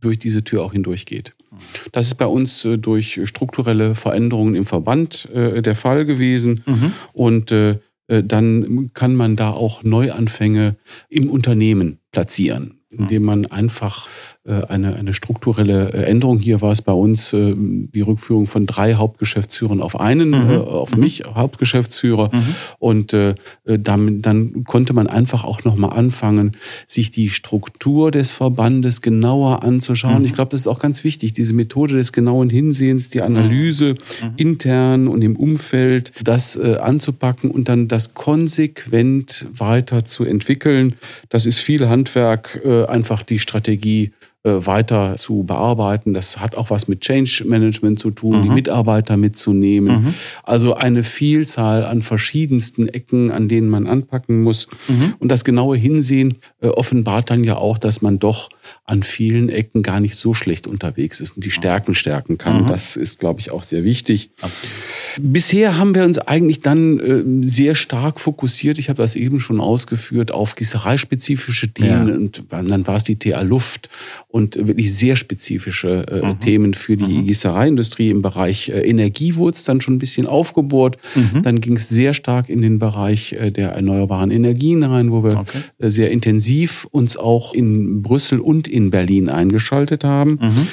durch 0.00 0.18
diese 0.18 0.44
Tür 0.44 0.62
auch 0.62 0.72
hindurchgeht. 0.72 1.34
Mhm. 1.50 1.56
Das 1.92 2.06
ist 2.06 2.14
bei 2.14 2.26
uns 2.26 2.64
äh, 2.64 2.78
durch 2.78 3.20
strukturelle 3.24 3.94
Veränderungen 3.94 4.54
im 4.54 4.66
Verband 4.66 5.28
äh, 5.34 5.62
der 5.62 5.74
Fall 5.74 6.04
gewesen. 6.04 6.62
Mhm. 6.66 6.92
Und 7.12 7.50
äh, 7.50 7.78
dann 8.06 8.90
kann 8.92 9.14
man 9.14 9.36
da 9.36 9.50
auch 9.50 9.82
Neuanfänge 9.82 10.76
im 11.08 11.30
Unternehmen 11.30 12.00
platzieren, 12.12 12.80
indem 12.98 13.24
man 13.24 13.46
einfach 13.46 14.08
äh, 14.46 14.66
eine, 14.66 14.94
eine 14.94 15.14
strukturelle 15.14 15.94
äh, 15.94 16.04
Änderung. 16.04 16.38
Hier 16.38 16.60
war 16.60 16.70
es 16.70 16.82
bei 16.82 16.92
uns 16.92 17.32
äh, 17.32 17.54
die 17.56 18.02
Rückführung 18.02 18.46
von 18.46 18.66
drei 18.66 18.92
Hauptgeschäftsführern 18.92 19.80
auf 19.80 19.98
einen, 19.98 20.30
mhm. 20.32 20.60
auf 20.60 20.94
mhm. 20.94 21.00
mich, 21.00 21.22
Hauptgeschäftsführer. 21.24 22.28
Mhm. 22.30 22.54
Und 22.78 23.16
dann, 23.64 24.22
dann 24.22 24.64
konnte 24.64 24.92
man 24.92 25.06
einfach 25.06 25.44
auch 25.44 25.64
nochmal 25.64 25.96
anfangen, 25.96 26.52
sich 26.88 27.10
die 27.10 27.30
Struktur 27.30 28.10
des 28.10 28.32
Verbandes 28.32 29.00
genauer 29.00 29.62
anzuschauen. 29.62 30.18
Mhm. 30.18 30.24
Ich 30.26 30.34
glaube, 30.34 30.50
das 30.50 30.60
ist 30.60 30.66
auch 30.66 30.78
ganz 30.78 31.04
wichtig, 31.04 31.32
diese 31.32 31.54
Methode 31.54 31.94
des 31.94 32.12
genauen 32.12 32.50
Hinsehens, 32.50 33.08
die 33.08 33.22
Analyse 33.22 33.94
mhm. 34.20 34.28
mhm. 34.28 34.32
intern 34.36 35.08
und 35.08 35.22
im 35.22 35.36
Umfeld, 35.36 36.12
das 36.22 36.58
anzupacken 36.58 37.50
und 37.50 37.68
dann 37.68 37.88
das 37.88 38.14
konsequent 38.14 39.46
weiter 39.56 40.04
zu 40.04 40.24
entwickeln. 40.24 40.94
Das 41.30 41.46
ist 41.46 41.58
viel 41.58 41.88
Handwerk, 41.88 42.60
einfach 42.88 43.22
die 43.22 43.38
Strategie 43.38 44.04
äh, 44.04 44.23
weiter 44.44 45.16
zu 45.16 45.42
bearbeiten. 45.44 46.12
Das 46.12 46.38
hat 46.38 46.54
auch 46.54 46.68
was 46.68 46.86
mit 46.86 47.00
Change 47.00 47.44
Management 47.46 47.98
zu 47.98 48.10
tun, 48.10 48.38
mhm. 48.38 48.42
die 48.42 48.48
Mitarbeiter 48.50 49.16
mitzunehmen. 49.16 50.02
Mhm. 50.02 50.14
Also 50.42 50.74
eine 50.74 51.02
Vielzahl 51.02 51.86
an 51.86 52.02
verschiedensten 52.02 52.86
Ecken, 52.86 53.30
an 53.30 53.48
denen 53.48 53.70
man 53.70 53.86
anpacken 53.86 54.42
muss. 54.42 54.68
Mhm. 54.86 55.14
Und 55.18 55.32
das 55.32 55.44
genaue 55.44 55.78
Hinsehen 55.78 56.38
äh, 56.60 56.68
offenbart 56.68 57.30
dann 57.30 57.42
ja 57.42 57.56
auch, 57.56 57.78
dass 57.78 58.02
man 58.02 58.18
doch 58.18 58.50
an 58.84 59.02
vielen 59.02 59.48
Ecken 59.48 59.82
gar 59.82 60.00
nicht 60.00 60.18
so 60.18 60.34
schlecht 60.34 60.66
unterwegs 60.66 61.20
ist 61.20 61.36
und 61.36 61.44
die 61.44 61.50
Stärken 61.50 61.94
stärken 61.94 62.36
kann. 62.36 62.62
Mhm. 62.62 62.66
Das 62.66 62.96
ist, 62.96 63.20
glaube 63.20 63.40
ich, 63.40 63.50
auch 63.50 63.62
sehr 63.62 63.82
wichtig. 63.82 64.30
Absolut. 64.42 64.74
Bisher 65.18 65.78
haben 65.78 65.94
wir 65.94 66.04
uns 66.04 66.18
eigentlich 66.18 66.60
dann 66.60 67.00
äh, 67.00 67.46
sehr 67.46 67.74
stark 67.74 68.20
fokussiert, 68.20 68.78
ich 68.78 68.90
habe 68.90 69.00
das 69.00 69.16
eben 69.16 69.40
schon 69.40 69.60
ausgeführt, 69.60 70.32
auf 70.32 70.54
gießereispezifische 70.54 71.72
Themen 71.72 72.08
ja. 72.08 72.14
und 72.14 72.44
dann 72.50 72.86
war 72.86 72.96
es 72.96 73.04
die 73.04 73.18
TA 73.18 73.40
Luft 73.40 73.88
und 74.34 74.66
wirklich 74.66 74.92
sehr 74.92 75.14
spezifische 75.14 76.06
äh, 76.08 76.26
mhm. 76.26 76.40
Themen 76.40 76.74
für 76.74 76.96
die 76.96 77.04
mhm. 77.04 77.26
Gießereiindustrie. 77.26 78.10
Im 78.10 78.20
Bereich 78.20 78.68
äh, 78.68 78.80
Energie 78.80 79.36
wurde 79.36 79.54
es 79.54 79.62
dann 79.62 79.80
schon 79.80 79.94
ein 79.94 79.98
bisschen 80.00 80.26
aufgebohrt. 80.26 80.98
Mhm. 81.14 81.42
Dann 81.42 81.60
ging 81.60 81.76
es 81.76 81.88
sehr 81.88 82.14
stark 82.14 82.48
in 82.48 82.60
den 82.60 82.80
Bereich 82.80 83.34
äh, 83.34 83.52
der 83.52 83.68
erneuerbaren 83.68 84.32
Energien 84.32 84.82
rein, 84.82 85.12
wo 85.12 85.22
wir 85.22 85.38
okay. 85.38 85.58
Äh, 85.78 85.90
sehr 85.92 86.10
intensiv 86.10 86.84
uns 86.90 87.16
auch 87.16 87.54
in 87.54 88.02
Brüssel 88.02 88.40
und 88.40 88.66
in 88.66 88.90
Berlin 88.90 89.28
eingeschaltet 89.28 90.02
haben. 90.02 90.40
Mhm. 90.42 90.66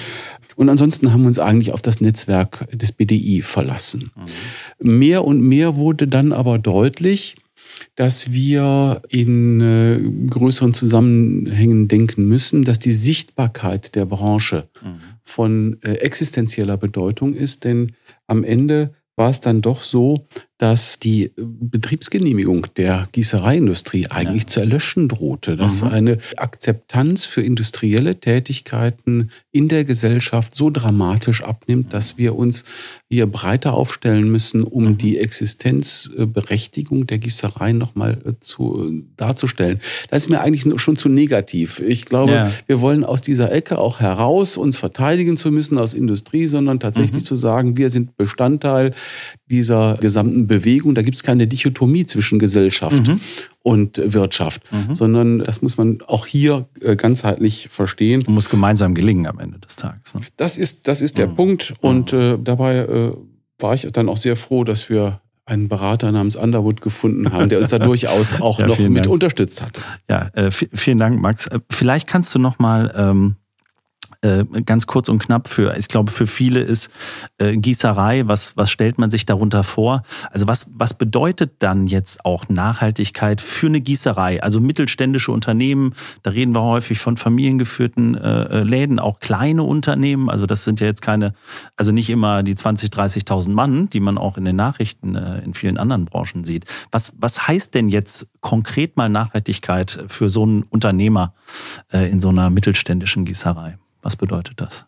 Und 0.56 0.70
ansonsten 0.70 1.14
haben 1.14 1.22
wir 1.22 1.28
uns 1.28 1.38
eigentlich 1.38 1.72
auf 1.72 1.84
das 1.84 2.02
Netzwerk 2.02 2.68
des 2.72 2.92
BDI 2.92 3.44
verlassen. 3.44 4.10
Mhm. 4.82 4.98
Mehr 4.98 5.24
und 5.24 5.40
mehr 5.40 5.76
wurde 5.76 6.08
dann 6.08 6.32
aber 6.34 6.58
deutlich, 6.58 7.36
dass 7.96 8.32
wir 8.32 9.02
in 9.10 9.62
äh, 9.62 10.30
größeren 10.30 10.74
Zusammenhängen 10.74 11.88
denken 11.88 12.26
müssen, 12.26 12.64
dass 12.64 12.80
die 12.80 12.94
Sichtbarkeit 12.94 13.96
der 13.96 14.06
Branche 14.06 14.70
mhm. 14.82 15.00
von 15.24 15.78
äh, 15.82 15.94
existenzieller 15.96 16.78
Bedeutung 16.78 17.34
ist, 17.34 17.66
denn 17.66 17.94
am 18.28 18.44
Ende 18.44 18.94
war 19.16 19.30
es 19.30 19.42
dann 19.42 19.62
doch 19.62 19.82
so, 19.82 20.28
dass 20.62 21.00
die 21.00 21.24
äh, 21.24 21.32
Betriebsgenehmigung 21.38 22.68
der 22.78 23.08
Gießereiindustrie 23.12 24.08
eigentlich 24.08 24.44
ja. 24.44 24.48
zu 24.48 24.60
erlöschen 24.60 25.08
drohte, 25.08 25.58
dass 25.58 25.82
mhm. 25.82 25.90
eine 25.90 26.18
Akzeptanz 26.38 27.26
für 27.26 27.42
industrielle 27.42 28.20
Tätigkeiten 28.20 29.32
in 29.52 29.70
der 29.70 29.86
Gesellschaft 29.86 30.56
so 30.56 30.70
dramatisch 30.70 31.44
abnimmt, 31.44 31.94
dass 31.94 32.20
wir 32.20 32.36
uns 32.36 32.64
hier 33.10 33.26
breiter 33.26 33.74
aufstellen 33.74 34.32
müssen, 34.32 34.64
um 34.64 34.90
mhm. 34.90 34.98
die 35.00 35.18
Existenzberechtigung 35.18 37.08
der 37.08 37.18
Gießerei 37.18 37.74
nochmal 37.74 38.22
äh, 38.24 38.34
zu, 38.40 39.04
darzustellen. 39.18 39.82
Das 40.12 40.24
ist 40.24 40.30
mir 40.30 40.42
eigentlich 40.42 40.80
schon 40.80 40.96
zu 40.96 41.10
negativ. 41.10 41.80
Ich 41.80 42.06
glaube, 42.06 42.32
ja. 42.34 42.52
wir 42.68 42.82
wollen 42.82 43.04
aus 43.04 43.24
dieser 43.24 43.52
Ecke 43.52 43.80
auch 43.80 44.00
heraus, 44.00 44.58
uns 44.58 44.78
verteidigen 44.78 45.38
zu 45.38 45.52
müssen 45.52 45.80
aus 45.80 45.96
Industrie, 45.96 46.46
sondern 46.46 46.80
tatsächlich 46.80 47.24
mhm. 47.24 47.26
zu 47.26 47.36
sagen, 47.36 47.78
wir 47.78 47.90
sind 47.90 48.16
Bestandteil 48.16 48.94
dieser 49.52 49.98
gesamten 49.98 50.48
Bewegung. 50.48 50.96
Da 50.96 51.02
gibt 51.02 51.16
es 51.16 51.24
keine 51.24 51.46
Dichotomie 51.46 52.08
zwischen 52.08 52.40
Gesellschaft 52.40 53.08
mhm. 53.08 53.20
und 53.62 54.02
Wirtschaft, 54.04 54.64
mhm. 54.72 54.96
sondern 54.96 55.40
das 55.40 55.62
muss 55.62 55.78
man 55.78 56.02
auch 56.08 56.26
hier 56.26 56.68
äh, 56.80 56.96
ganzheitlich 56.96 57.68
verstehen. 57.70 58.26
Und 58.26 58.34
muss 58.34 58.50
gemeinsam 58.50 58.96
gelingen 58.96 59.28
am 59.28 59.40
Ende 59.40 59.60
des 59.60 59.76
Tages. 59.76 60.16
Ne? 60.16 60.22
Das 60.38 60.58
ist, 60.58 60.88
das 60.88 61.02
ist 61.02 61.18
der 61.18 61.28
mhm. 61.28 61.36
Punkt. 61.36 61.74
Und 61.82 62.14
äh, 62.14 62.38
dabei 62.42 62.78
äh, 62.78 63.14
war 63.60 63.76
ich 63.76 63.88
dann 63.92 64.10
auch 64.10 64.18
sehr 64.18 64.38
froh, 64.38 64.64
dass 64.64 64.90
wir 64.90 65.22
einen 65.46 65.68
Berater 65.68 66.12
namens 66.12 66.36
Underwood 66.38 66.82
gefunden 66.82 67.32
haben, 67.34 67.50
der 67.50 67.60
uns 67.60 67.70
da 67.70 67.80
durchaus 67.80 68.40
auch 68.40 68.60
ja, 68.60 68.68
noch 68.68 68.80
mit 68.80 69.06
Dank. 69.06 69.14
unterstützt 69.14 69.62
hat. 69.62 69.80
Ja, 70.10 70.30
äh, 70.34 70.50
vielen 70.50 70.98
Dank, 70.98 71.20
Max. 71.20 71.48
Äh, 71.48 71.60
vielleicht 71.70 72.08
kannst 72.08 72.34
du 72.34 72.40
noch 72.40 72.58
mal 72.58 72.94
ähm, 72.96 73.36
Äh, 74.24 74.46
ganz 74.66 74.86
kurz 74.86 75.10
und 75.10 75.18
knapp 75.18 75.48
für, 75.48 75.76
ich 75.78 75.88
glaube, 75.88 76.12
für 76.12 76.28
viele 76.28 76.60
ist 76.60 76.92
äh, 77.40 77.58
Gießerei, 77.58 78.28
was, 78.28 78.56
was 78.56 78.70
stellt 78.70 79.00
man 79.00 79.10
sich 79.10 79.26
darunter 79.26 79.64
vor? 79.64 80.04
Also 80.30 80.48
was, 80.48 80.68
was 80.76 80.94
bedeutet 80.94 81.54
dann 81.58 81.88
jetzt 81.88 82.24
auch 82.24 82.48
Nachhaltigkeit 82.48 83.42
für 83.42 83.66
eine 83.66 83.82
Gießerei? 83.82 84.44
Also 84.44 84.60
mittelständische 84.60 85.32
Unternehmen, 85.32 85.96
da 86.22 86.32
reden 86.32 86.54
wir 86.54 86.62
häufig 86.62 87.00
von 87.00 87.18
familiengeführten 87.18 88.14
äh, 88.14 88.44
äh 88.44 88.62
Läden, 88.64 89.00
auch 89.00 89.20
kleine 89.20 89.64
Unternehmen. 89.64 90.30
Also 90.30 90.46
das 90.46 90.66
sind 90.66 90.80
ja 90.82 90.86
jetzt 90.86 91.02
keine, 91.02 91.34
also 91.76 91.92
nicht 91.92 92.12
immer 92.12 92.44
die 92.44 92.54
20, 92.54 92.92
30.000 92.92 93.50
Mann, 93.50 93.90
die 93.90 94.00
man 94.00 94.20
auch 94.20 94.38
in 94.38 94.46
den 94.46 94.56
Nachrichten 94.56 95.16
äh, 95.16 95.40
in 95.40 95.56
vielen 95.56 95.80
anderen 95.80 96.06
Branchen 96.06 96.44
sieht. 96.44 96.66
Was, 96.92 97.12
was 97.18 97.48
heißt 97.48 97.74
denn 97.74 97.90
jetzt 97.90 98.28
konkret 98.40 98.98
mal 98.98 99.10
Nachhaltigkeit 99.10 100.06
für 100.08 100.30
so 100.30 100.44
einen 100.44 100.62
Unternehmer 100.62 101.34
äh, 101.92 102.08
in 102.08 102.22
so 102.22 102.30
einer 102.30 102.52
mittelständischen 102.52 103.26
Gießerei? 103.26 103.81
Was 104.02 104.16
bedeutet 104.16 104.62
das? 104.62 104.86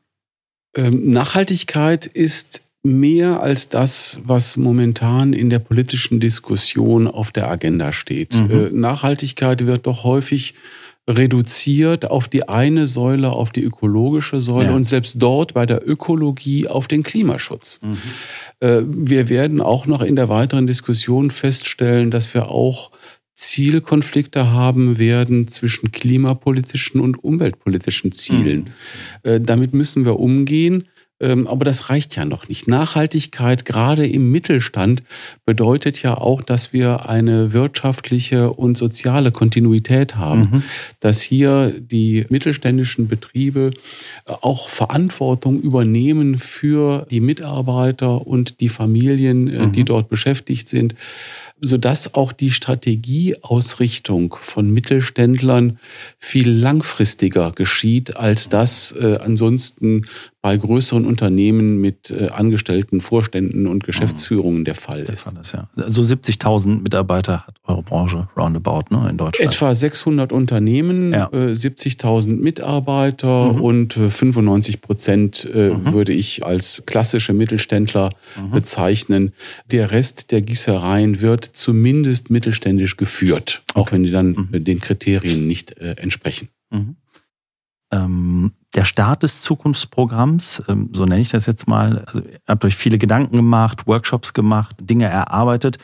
Ähm, 0.75 1.09
Nachhaltigkeit 1.11 2.05
ist 2.05 2.61
mehr 2.83 3.41
als 3.41 3.69
das, 3.69 4.19
was 4.25 4.57
momentan 4.57 5.31
in 5.33 5.49
der 5.49 5.59
politischen 5.59 6.19
Diskussion 6.19 7.07
auf 7.07 7.31
der 7.31 7.49
Agenda 7.49 7.93
steht. 7.93 8.35
Mhm. 8.35 8.51
Äh, 8.51 8.69
Nachhaltigkeit 8.71 9.65
wird 9.65 9.87
doch 9.87 10.03
häufig 10.03 10.55
reduziert 11.07 12.09
auf 12.09 12.27
die 12.27 12.47
eine 12.47 12.87
Säule, 12.87 13.31
auf 13.31 13.51
die 13.51 13.63
ökologische 13.63 14.41
Säule 14.41 14.69
ja. 14.69 14.75
und 14.75 14.85
selbst 14.85 15.21
dort 15.21 15.53
bei 15.53 15.65
der 15.65 15.87
Ökologie 15.87 16.67
auf 16.67 16.87
den 16.87 17.03
Klimaschutz. 17.03 17.81
Mhm. 17.81 17.97
Äh, 18.61 18.81
wir 18.85 19.29
werden 19.29 19.59
auch 19.59 19.85
noch 19.85 20.01
in 20.01 20.15
der 20.15 20.29
weiteren 20.29 20.65
Diskussion 20.65 21.31
feststellen, 21.31 22.09
dass 22.09 22.33
wir 22.33 22.47
auch 22.47 22.91
Zielkonflikte 23.35 24.51
haben 24.51 24.99
werden 24.99 25.47
zwischen 25.47 25.91
klimapolitischen 25.91 27.01
und 27.01 27.23
umweltpolitischen 27.23 28.11
Zielen. 28.11 28.71
Mhm. 29.23 29.29
Äh, 29.29 29.41
damit 29.41 29.73
müssen 29.73 30.05
wir 30.05 30.19
umgehen. 30.19 30.87
Ähm, 31.23 31.47
aber 31.47 31.63
das 31.63 31.89
reicht 31.89 32.15
ja 32.15 32.25
noch 32.25 32.49
nicht. 32.49 32.67
Nachhaltigkeit, 32.67 33.65
gerade 33.65 34.05
im 34.05 34.31
Mittelstand, 34.31 35.03
bedeutet 35.45 36.01
ja 36.01 36.17
auch, 36.17 36.41
dass 36.41 36.73
wir 36.73 37.07
eine 37.07 37.53
wirtschaftliche 37.53 38.51
und 38.51 38.77
soziale 38.77 39.31
Kontinuität 39.31 40.15
haben. 40.15 40.41
Mhm. 40.41 40.63
Dass 40.99 41.21
hier 41.21 41.73
die 41.79 42.25
mittelständischen 42.29 43.07
Betriebe 43.07 43.71
äh, 44.25 44.33
auch 44.41 44.67
Verantwortung 44.67 45.61
übernehmen 45.61 46.39
für 46.39 47.07
die 47.09 47.21
Mitarbeiter 47.21 48.27
und 48.27 48.59
die 48.59 48.69
Familien, 48.69 49.47
äh, 49.47 49.67
mhm. 49.67 49.71
die 49.71 49.85
dort 49.85 50.09
beschäftigt 50.09 50.67
sind 50.67 50.95
sodass 51.63 52.13
auch 52.13 52.33
die 52.33 52.51
Strategieausrichtung 52.51 54.35
von 54.39 54.69
Mittelständlern 54.69 55.79
viel 56.19 56.51
langfristiger 56.51 57.53
geschieht, 57.53 58.17
als 58.17 58.49
das 58.49 58.91
äh, 58.91 59.17
ansonsten 59.21 60.05
bei 60.43 60.57
größeren 60.57 61.05
Unternehmen 61.05 61.79
mit 61.79 62.11
äh, 62.11 62.27
Angestellten, 62.27 62.99
Vorständen 62.99 63.65
und 63.65 63.85
Geschäftsführungen 63.85 64.65
der 64.65 64.75
Fall 64.75 64.99
ist. 64.99 65.25
Der 65.25 65.67
ja. 65.77 65.89
So 65.89 66.01
70.000 66.01 66.81
Mitarbeiter 66.81 67.47
hat 67.47 67.55
eure 67.63 67.81
Branche 67.81 68.27
roundabout 68.35 68.93
ne, 68.93 69.09
in 69.09 69.15
Deutschland. 69.15 69.53
Etwa 69.53 69.73
600 69.73 70.33
Unternehmen, 70.33 71.13
ja. 71.13 71.29
äh, 71.31 71.53
70.000 71.53 72.41
Mitarbeiter 72.41 73.53
mhm. 73.53 73.61
und 73.61 73.93
95 73.93 74.75
äh, 74.75 74.77
Prozent 74.79 75.49
äh, 75.53 75.69
mhm. 75.69 75.93
würde 75.93 76.11
ich 76.11 76.45
als 76.45 76.83
klassische 76.85 77.31
Mittelständler 77.31 78.09
mhm. 78.35 78.51
bezeichnen. 78.51 79.31
Der 79.71 79.91
Rest 79.91 80.33
der 80.33 80.41
Gießereien 80.41 81.21
wird 81.21 81.45
zumindest 81.45 82.29
mittelständisch 82.29 82.97
geführt, 82.97 83.61
okay. 83.69 83.79
auch 83.79 83.91
wenn 83.93 84.03
die 84.03 84.11
dann 84.11 84.49
mhm. 84.51 84.61
den 84.65 84.81
Kriterien 84.81 85.47
nicht 85.47 85.77
äh, 85.77 85.95
entsprechen. 86.01 86.49
Mhm. 86.69 86.97
Ähm, 87.93 88.53
der 88.73 88.85
Start 88.85 89.21
des 89.21 89.41
Zukunftsprogramms, 89.43 90.63
ähm, 90.67 90.89
so 90.93 91.05
nenne 91.05 91.21
ich 91.21 91.29
das 91.29 91.45
jetzt 91.45 91.67
mal, 91.67 92.03
also 92.07 92.21
habt 92.47 92.65
euch 92.65 92.75
viele 92.75 92.97
Gedanken 92.97 93.35
gemacht, 93.35 93.85
Workshops 93.85 94.33
gemacht, 94.33 94.75
Dinge 94.81 95.05
erarbeitet 95.05 95.77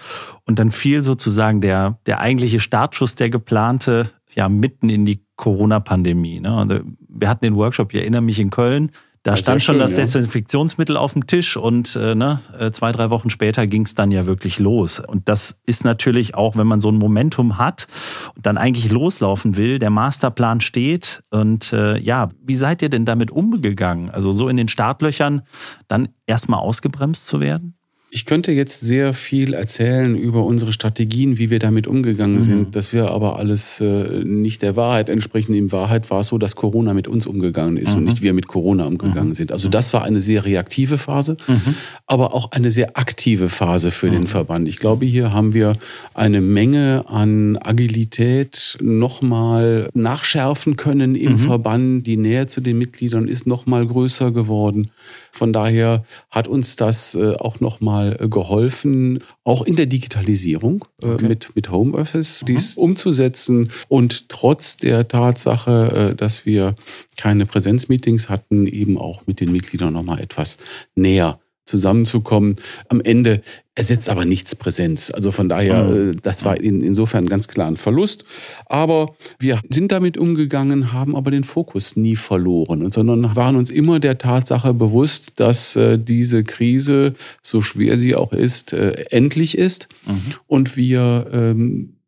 und 0.46 0.58
dann 0.58 0.72
fiel 0.72 1.04
sozusagen 1.04 1.62
der, 1.62 2.00
der 2.08 2.20
eigentliche 2.20 2.60
Startschuss, 2.60 3.14
der 3.14 3.30
geplante, 3.30 4.10
ja, 4.34 4.50
mitten 4.50 4.90
in 4.90 5.06
die 5.06 5.24
Corona-Pandemie. 5.36 6.40
Ne? 6.40 6.52
Also 6.52 6.80
wir 7.08 7.30
hatten 7.30 7.46
den 7.46 7.56
Workshop, 7.56 7.94
ich 7.94 8.00
erinnere 8.00 8.24
mich 8.24 8.40
in 8.40 8.50
Köln, 8.50 8.90
da 9.24 9.32
das 9.32 9.42
stand 9.42 9.62
schon 9.62 9.76
schön, 9.76 9.82
das 9.82 9.94
Desinfektionsmittel 9.94 10.96
auf 10.96 11.14
dem 11.14 11.28
Tisch 11.28 11.58
und 11.58 11.96
äh, 11.96 12.16
ne, 12.16 12.40
äh, 12.58 12.72
zwei, 12.72 12.92
drei 12.92 13.10
Wochen 13.10 13.30
später 13.30 13.68
ging 13.68 13.84
es 13.84 13.96
dann 13.96 14.12
ja 14.12 14.26
wirklich 14.26 14.60
los. 14.60 15.00
Und 15.00 15.28
das 15.28 15.58
ist 15.66 15.84
natürlich 15.84 16.36
auch, 16.36 16.56
wenn 16.56 16.68
man 16.68 16.80
so 16.80 16.90
ein 16.90 16.96
Momentum 16.96 17.58
hat 17.58 17.88
und 18.36 18.46
dann 18.46 18.58
eigentlich 18.58 18.92
loslaufen 18.92 19.58
will, 19.58 19.80
der 19.80 19.90
Masterplan 19.90 20.62
steht. 20.62 21.24
Und 21.32 21.74
äh, 21.74 21.98
ja, 22.00 22.30
wie 22.42 22.56
seid 22.56 22.82
ihr 22.82 22.90
denn 22.90 23.06
damit 23.06 23.32
umgegangen? 23.32 24.10
Also 24.10 24.32
so 24.32 24.48
in 24.48 24.58
den 24.58 24.68
Startlöchern 24.68 25.42
dann 25.88 26.10
erstmal 26.26 26.60
ausgebremst 26.60 27.28
zu 27.28 27.40
werden? 27.40 27.79
Ich 28.12 28.26
könnte 28.26 28.52
jetzt 28.52 28.82
sehr 28.82 29.14
viel 29.14 29.54
erzählen 29.54 30.16
über 30.16 30.44
unsere 30.44 30.74
Strategien, 30.74 31.38
wie 31.38 31.52
wir 31.52 31.60
damit 31.60 31.86
umgegangen 31.86 32.38
mhm. 32.38 32.42
sind. 32.42 32.76
Das 32.76 32.92
wir 32.92 33.12
aber 33.12 33.38
alles 33.38 33.82
äh, 33.82 34.24
nicht 34.24 34.64
der 34.64 34.76
Wahrheit 34.76 35.10
entsprechen. 35.10 35.54
In 35.54 35.72
Wahrheit 35.72 36.10
war 36.10 36.22
es 36.22 36.28
so, 36.28 36.40
dass 36.40 36.56
Corona 36.56 36.96
mit 36.96 37.08
uns 37.08 37.28
umgegangen 37.28 37.78
ist 37.78 37.92
mhm. 37.92 37.98
und 37.98 38.04
nicht 38.06 38.24
wir 38.24 38.34
mit 38.34 38.48
Corona 38.48 38.88
umgegangen 38.88 39.30
mhm. 39.30 39.36
sind. 39.36 39.52
Also 39.52 39.70
das 39.70 39.94
war 39.94 40.06
eine 40.06 40.22
sehr 40.22 40.44
reaktive 40.44 40.98
Phase, 40.98 41.38
mhm. 41.48 41.76
aber 42.08 42.34
auch 42.34 42.52
eine 42.52 42.72
sehr 42.72 42.98
aktive 42.98 43.48
Phase 43.48 43.92
für 43.92 44.10
den 44.10 44.22
mhm. 44.22 44.28
Verband. 44.28 44.68
Ich 44.68 44.80
glaube, 44.80 45.06
hier 45.06 45.32
haben 45.32 45.54
wir 45.54 45.78
eine 46.16 46.42
Menge 46.42 47.06
an 47.08 47.58
Agilität 47.58 48.78
nochmal 48.82 49.90
nachschärfen 49.94 50.78
können 50.78 51.14
im 51.14 51.34
mhm. 51.34 51.40
Verband. 51.40 52.08
Die 52.08 52.18
Nähe 52.18 52.48
zu 52.48 52.60
den 52.60 52.80
Mitgliedern 52.80 53.28
ist 53.28 53.46
nochmal 53.46 53.86
größer 53.86 54.32
geworden. 54.32 54.90
Von 55.32 55.54
daher 55.54 56.04
hat 56.30 56.48
uns 56.48 56.76
das 56.76 57.16
äh, 57.16 57.36
auch 57.36 57.60
nochmal 57.60 58.18
äh, 58.20 58.28
geholfen, 58.28 59.24
auch 59.44 59.64
in 59.64 59.76
der 59.76 59.86
Digitalisierung 59.86 60.86
äh, 61.02 61.08
okay. 61.08 61.28
mit, 61.28 61.56
mit 61.56 61.72
Homeoffice, 61.72 62.44
dies 62.48 62.78
umzusetzen. 62.78 63.72
Und 63.88 64.30
trotz 64.30 64.78
der 64.78 65.08
Tatsache, 65.08 66.14
dass 66.16 66.46
wir 66.46 66.76
keine 67.18 67.46
Präsenzmeetings 67.46 68.30
hatten, 68.30 68.68
eben 68.68 68.98
auch 68.98 69.28
mit 69.28 69.40
den 69.40 69.52
Mitgliedern 69.52 69.94
nochmal 69.94 70.20
etwas 70.22 70.58
näher 70.96 71.40
zusammenzukommen. 71.70 72.58
Am 72.90 73.00
Ende 73.00 73.42
ersetzt 73.76 74.10
aber 74.10 74.26
nichts 74.26 74.56
Präsenz. 74.56 75.12
Also 75.12 75.32
von 75.32 75.48
daher, 75.48 75.84
mhm. 75.84 76.12
Äh, 76.12 76.16
das 76.22 76.44
war 76.44 76.60
in, 76.60 76.82
insofern 76.82 77.30
ganz 77.30 77.48
klar 77.48 77.68
ein 77.68 77.78
Verlust. 77.78 78.26
Aber 78.66 79.16
wir 79.40 79.62
sind 79.70 79.92
damit 79.92 80.18
umgegangen, 80.18 80.92
haben 80.92 81.16
aber 81.16 81.32
den 81.32 81.46
Fokus 81.46 81.96
nie 81.96 82.18
verloren, 82.18 82.92
sondern 82.92 83.36
waren 83.36 83.56
uns 83.56 83.70
immer 83.70 84.00
der 84.00 84.18
Tatsache 84.18 84.74
bewusst, 84.74 85.34
dass 85.38 85.76
äh, 85.76 85.98
diese 85.98 86.44
Krise, 86.44 87.16
so 87.42 87.62
schwer 87.62 87.98
sie 87.98 88.16
auch 88.16 88.34
ist, 88.34 88.74
äh, 88.74 89.06
endlich 89.12 89.58
ist 89.58 89.88
mhm. 90.06 90.34
und 90.48 90.76
wir 90.76 91.28
ähm, 91.32 91.99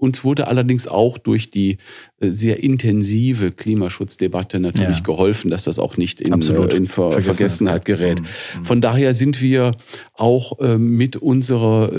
uns 0.00 0.24
wurde 0.24 0.48
allerdings 0.48 0.86
auch 0.86 1.18
durch 1.18 1.50
die 1.50 1.78
äh, 2.18 2.30
sehr 2.30 2.62
intensive 2.62 3.52
Klimaschutzdebatte 3.52 4.58
natürlich 4.58 4.98
ja. 4.98 5.02
geholfen, 5.02 5.50
dass 5.50 5.64
das 5.64 5.78
auch 5.78 5.96
nicht 5.96 6.20
in, 6.20 6.32
äh, 6.32 6.74
in 6.74 6.86
Ver 6.86 7.12
Vergessenheit, 7.12 7.24
Vergessenheit 7.24 7.84
gerät. 7.84 8.20
Mhm. 8.20 8.26
mhm. 8.58 8.64
Von 8.64 8.80
daher 8.80 9.14
sind 9.14 9.40
wir 9.40 9.76
auch 10.14 10.58
äh, 10.60 10.78
mit 10.78 11.16
unserer 11.16 11.92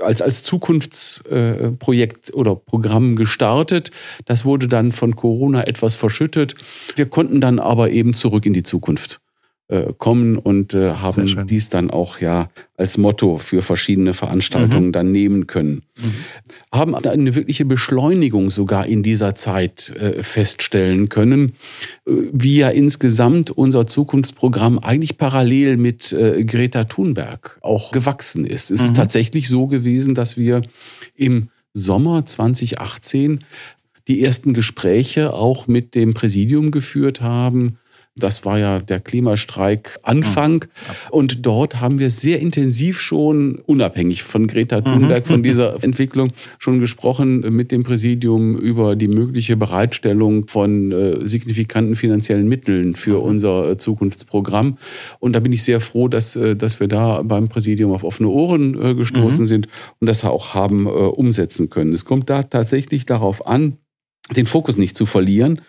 als, 0.00 0.20
als 0.20 0.42
Zukunftsprojekt 0.42 2.34
oder 2.34 2.56
Programm 2.56 3.14
gestartet. 3.14 3.90
Das 4.24 4.44
wurde 4.44 4.66
dann 4.66 4.90
von 4.90 5.14
Corona 5.14 5.66
etwas 5.66 5.94
verschüttet. 5.94 6.56
Wir 6.96 7.06
konnten 7.06 7.40
dann 7.40 7.58
aber 7.60 7.90
eben 7.90 8.12
zurück 8.14 8.46
in 8.46 8.52
die 8.52 8.64
Zukunft 8.64 9.20
äh, 9.68 9.92
kommen 9.98 10.38
und 10.38 10.74
äh, 10.74 10.92
haben 10.92 11.46
dies 11.48 11.68
dann 11.68 11.90
auch 11.90 12.20
ja 12.20 12.50
als 12.76 12.98
Motto 12.98 13.38
für 13.38 13.62
verschiedene 13.62 14.14
Veranstaltungen 14.14 14.86
mhm. 14.86 14.92
dann 14.92 15.10
nehmen 15.10 15.48
können. 15.48 15.82
Mhm. 15.98 16.14
Haben 16.72 16.94
eine 16.94 17.34
wirkliche 17.34 17.64
Beschleunigung 17.64 18.52
sogar 18.52 18.86
in 18.86 19.02
dieser 19.02 19.34
Zeit 19.34 19.90
äh, 19.90 20.22
feststellen 20.22 21.08
können, 21.08 21.54
äh, 22.06 22.12
wie 22.32 22.58
ja 22.58 22.68
insgesamt 22.68 23.50
unser 23.50 23.88
Zukunftsprogramm 23.88 24.78
eigentlich 24.78 25.18
parallel 25.18 25.78
mit 25.78 26.12
äh, 26.12 26.44
Greta 26.44 26.84
Thunberg 26.84 27.58
auch 27.62 27.90
gewachsen 27.90 28.44
ist. 28.44 28.70
Es 28.70 28.80
mhm. 28.80 28.86
ist 28.86 28.96
tatsächlich 28.96 29.48
so 29.48 29.66
gewesen, 29.66 30.14
dass 30.14 30.36
wir 30.36 30.62
im 31.16 31.48
Sommer 31.74 32.24
2018 32.24 33.40
die 34.06 34.22
ersten 34.22 34.54
Gespräche 34.54 35.32
auch 35.32 35.66
mit 35.66 35.94
dem 35.94 36.14
Präsidium 36.14 36.70
geführt 36.70 37.20
haben, 37.20 37.78
das 38.16 38.46
war 38.46 38.58
ja 38.58 38.78
der 38.80 39.00
Klimastreik 39.00 39.98
Anfang. 40.02 40.64
Mhm. 40.64 41.10
Und 41.10 41.46
dort 41.46 41.80
haben 41.80 41.98
wir 41.98 42.08
sehr 42.10 42.40
intensiv 42.40 42.98
schon, 43.00 43.56
unabhängig 43.66 44.22
von 44.22 44.46
Greta 44.46 44.80
Thunberg, 44.80 45.26
mhm. 45.26 45.32
von 45.32 45.42
dieser 45.42 45.84
Entwicklung, 45.84 46.32
schon 46.58 46.80
gesprochen 46.80 47.40
mit 47.54 47.70
dem 47.72 47.82
Präsidium 47.82 48.56
über 48.56 48.96
die 48.96 49.08
mögliche 49.08 49.56
Bereitstellung 49.56 50.48
von 50.48 50.92
äh, 50.92 51.26
signifikanten 51.26 51.94
finanziellen 51.94 52.48
Mitteln 52.48 52.94
für 52.94 53.18
mhm. 53.18 53.26
unser 53.28 53.70
äh, 53.70 53.76
Zukunftsprogramm. 53.76 54.78
Und 55.20 55.34
da 55.34 55.40
bin 55.40 55.52
ich 55.52 55.62
sehr 55.62 55.82
froh, 55.82 56.08
dass, 56.08 56.36
äh, 56.36 56.56
dass 56.56 56.80
wir 56.80 56.88
da 56.88 57.22
beim 57.22 57.48
Präsidium 57.48 57.92
auf 57.92 58.02
offene 58.02 58.30
Ohren 58.30 58.80
äh, 58.82 58.94
gestoßen 58.94 59.40
mhm. 59.40 59.46
sind 59.46 59.68
und 60.00 60.06
das 60.06 60.24
auch 60.24 60.54
haben 60.54 60.86
äh, 60.86 60.88
umsetzen 60.88 61.68
können. 61.68 61.92
Es 61.92 62.06
kommt 62.06 62.30
da 62.30 62.42
tatsächlich 62.42 63.04
darauf 63.04 63.46
an, 63.46 63.76
den 64.34 64.46
Fokus 64.46 64.76
nicht 64.76 64.96
zu 64.96 65.06
verlieren 65.06 65.60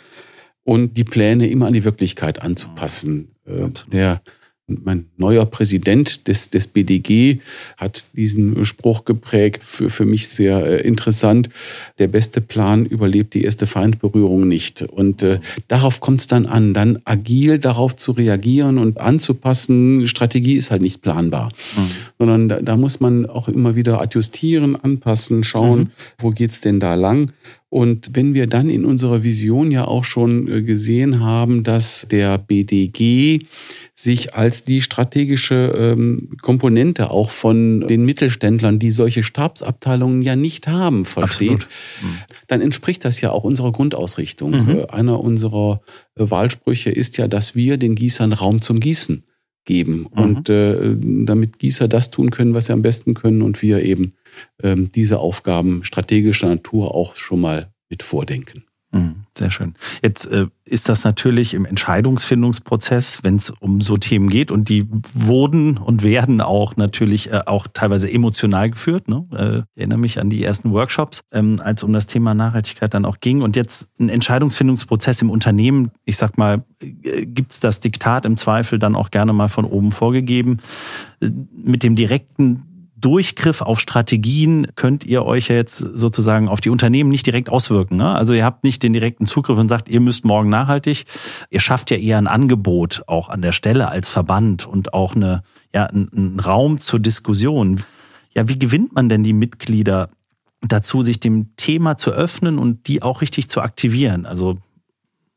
und 0.67 0.97
die 0.97 1.05
Pläne 1.05 1.47
immer 1.47 1.67
an 1.67 1.73
die 1.73 1.85
Wirklichkeit 1.85 2.41
anzupassen. 2.41 3.29
Äh, 3.45 3.69
der 3.89 4.21
mein 4.67 5.05
neuer 5.15 5.45
Präsident 5.45 6.27
des, 6.27 6.49
des 6.49 6.67
BDG 6.67 7.39
hat 7.77 8.05
diesen 8.13 8.65
Spruch 8.65 9.05
geprägt, 9.05 9.63
für, 9.63 9.89
für 9.89 10.03
mich 10.03 10.27
sehr 10.27 10.65
äh, 10.65 10.81
interessant. 10.85 11.49
Der 11.99 12.09
beste 12.09 12.41
Plan 12.41 12.85
überlebt 12.85 13.33
die 13.33 13.43
erste 13.43 13.65
Feindberührung 13.65 14.45
nicht. 14.45 14.81
Und 14.81 15.23
äh, 15.23 15.39
darauf 15.69 16.01
kommt 16.01 16.19
es 16.19 16.27
dann 16.27 16.45
an, 16.45 16.73
dann 16.73 16.99
agil 17.05 17.59
darauf 17.59 17.95
zu 17.95 18.11
reagieren 18.11 18.77
und 18.77 18.99
anzupassen. 18.99 20.05
Strategie 20.07 20.55
ist 20.55 20.69
halt 20.69 20.81
nicht 20.81 21.01
planbar, 21.01 21.53
mhm. 21.77 21.89
sondern 22.19 22.49
da, 22.49 22.61
da, 22.61 22.75
muss 22.75 22.99
man 22.99 23.25
auch 23.25 23.47
immer 23.47 23.77
wieder 23.77 24.01
adjustieren, 24.01 24.75
anpassen, 24.75 25.45
schauen, 25.45 25.79
mhm. 25.79 25.89
wo 26.17 26.31
geht's 26.31 26.59
denn 26.59 26.81
da 26.81 26.95
lang. 26.95 27.31
Und 27.69 28.11
wenn 28.13 28.33
wir 28.33 28.47
dann 28.47 28.69
in 28.69 28.85
unserer 28.85 29.23
Vision 29.23 29.71
ja 29.71 29.85
auch 29.85 30.05
schon 30.05 30.47
äh, 30.47 30.61
gesehen 30.61 31.19
haben, 31.19 31.63
dass 31.65 32.07
der 32.09 32.37
BDG 32.37 33.41
sich 33.93 34.33
als 34.35 34.63
die 34.63 34.81
strategische 34.81 35.75
ähm, 35.77 36.29
Komponente 36.41 37.11
auch 37.11 37.29
von 37.29 37.81
den 37.81 38.05
Mittelständlern, 38.05 38.79
die 38.79 38.91
solche 38.91 39.21
Stabsabteilungen 39.21 40.21
ja 40.21 40.37
nicht 40.37 40.67
haben, 40.69 41.03
versteht, 41.03 41.67
mhm. 42.01 42.17
dann 42.47 42.61
entspricht 42.61 43.03
das 43.03 43.19
ja 43.19 43.31
auch 43.31 43.43
unserer 43.43 43.73
Grundausrichtung. 43.73 44.51
Mhm. 44.51 44.69
Äh, 44.69 44.85
einer 44.87 45.19
unserer 45.19 45.81
äh, 46.15 46.29
Wahlsprüche 46.29 46.89
ist 46.89 47.17
ja, 47.17 47.27
dass 47.27 47.53
wir 47.53 47.75
den 47.75 47.95
Gießern 47.95 48.31
Raum 48.31 48.61
zum 48.61 48.79
Gießen 48.79 49.26
geben 49.67 50.07
mhm. 50.11 50.23
und 50.23 50.49
äh, 50.49 50.95
damit 50.99 51.59
Gießer 51.59 51.87
das 51.87 52.09
tun 52.09 52.31
können, 52.31 52.55
was 52.55 52.65
sie 52.65 52.73
am 52.73 52.81
besten 52.81 53.13
können 53.13 53.43
und 53.43 53.61
wir 53.61 53.83
eben 53.83 54.13
ähm, 54.63 54.89
diese 54.91 55.19
Aufgaben 55.19 55.83
strategischer 55.83 56.47
Natur 56.47 56.95
auch 56.95 57.15
schon 57.15 57.41
mal 57.41 57.71
mit 57.89 58.01
vordenken. 58.01 58.63
Mhm, 58.91 59.25
sehr 59.37 59.51
schön. 59.51 59.75
Jetzt 60.01 60.27
äh, 60.27 60.47
ist 60.63 60.87
das 60.87 61.03
natürlich 61.03 61.53
im 61.53 61.65
Entscheidungsfindungsprozess, 61.65 63.21
wenn 63.21 63.35
es 63.35 63.49
um 63.49 63.81
so 63.81 63.97
Themen 63.97 64.29
geht 64.29 64.49
und 64.49 64.69
die 64.69 64.85
wurden 65.13 65.77
und 65.77 66.03
werden 66.03 66.39
auch 66.39 66.77
natürlich 66.77 67.31
äh, 67.31 67.41
auch 67.45 67.67
teilweise 67.67 68.09
emotional 68.09 68.69
geführt. 68.69 69.09
Ne? 69.09 69.25
Äh, 69.33 69.57
ich 69.75 69.81
erinnere 69.81 69.99
mich 69.99 70.21
an 70.21 70.29
die 70.29 70.41
ersten 70.41 70.71
Workshops, 70.71 71.21
ähm, 71.33 71.57
als 71.61 71.83
um 71.83 71.91
das 71.91 72.07
Thema 72.07 72.33
Nachhaltigkeit 72.33 72.93
dann 72.93 73.03
auch 73.03 73.19
ging. 73.19 73.41
Und 73.41 73.57
jetzt 73.57 73.89
ein 73.99 74.07
Entscheidungsfindungsprozess 74.07 75.21
im 75.21 75.31
Unternehmen, 75.31 75.91
ich 76.05 76.15
sag 76.15 76.37
mal, 76.37 76.63
äh, 76.81 77.25
gibt 77.25 77.53
es 77.53 77.59
das 77.59 77.81
Diktat 77.81 78.25
im 78.25 78.37
Zweifel 78.37 78.79
dann 78.79 78.95
auch 78.95 79.11
gerne 79.11 79.33
mal 79.33 79.49
von 79.49 79.65
oben 79.65 79.91
vorgegeben. 79.91 80.59
Äh, 81.19 81.29
mit 81.51 81.83
dem 81.83 81.97
direkten 81.97 82.66
Durchgriff 82.99 83.61
auf 83.61 83.79
Strategien 83.79 84.67
könnt 84.75 85.03
ihr 85.03 85.23
euch 85.23 85.49
ja 85.49 85.55
jetzt 85.55 85.77
sozusagen 85.77 86.47
auf 86.47 86.61
die 86.61 86.71
Unternehmen 86.71 87.11
nicht 87.11 87.25
direkt 87.27 87.49
auswirken. 87.49 87.95
Ne? 87.95 88.15
Also 88.15 88.33
ihr 88.33 88.43
habt 88.43 88.63
nicht 88.63 88.81
den 88.81 88.93
direkten 88.93 89.27
Zugriff 89.27 89.57
und 89.57 89.67
sagt, 89.67 89.87
ihr 89.87 89.99
müsst 89.99 90.25
morgen 90.25 90.49
nachhaltig. 90.49 91.05
Ihr 91.51 91.59
schafft 91.59 91.91
ja 91.91 91.97
eher 91.97 92.17
ein 92.17 92.27
Angebot 92.27 93.03
auch 93.05 93.29
an 93.29 93.43
der 93.43 93.51
Stelle 93.51 93.89
als 93.89 94.09
Verband 94.09 94.65
und 94.65 94.95
auch 94.95 95.15
eine, 95.15 95.43
ja, 95.73 95.85
einen 95.85 96.39
Raum 96.39 96.79
zur 96.79 96.99
Diskussion. 96.99 97.83
Ja, 98.33 98.47
wie 98.49 98.57
gewinnt 98.57 98.93
man 98.93 99.09
denn 99.09 99.23
die 99.23 99.33
Mitglieder 99.33 100.09
dazu, 100.61 101.03
sich 101.03 101.19
dem 101.19 101.55
Thema 101.55 101.97
zu 101.97 102.11
öffnen 102.11 102.57
und 102.57 102.87
die 102.87 103.03
auch 103.03 103.21
richtig 103.21 103.47
zu 103.47 103.61
aktivieren? 103.61 104.25
Also 104.25 104.57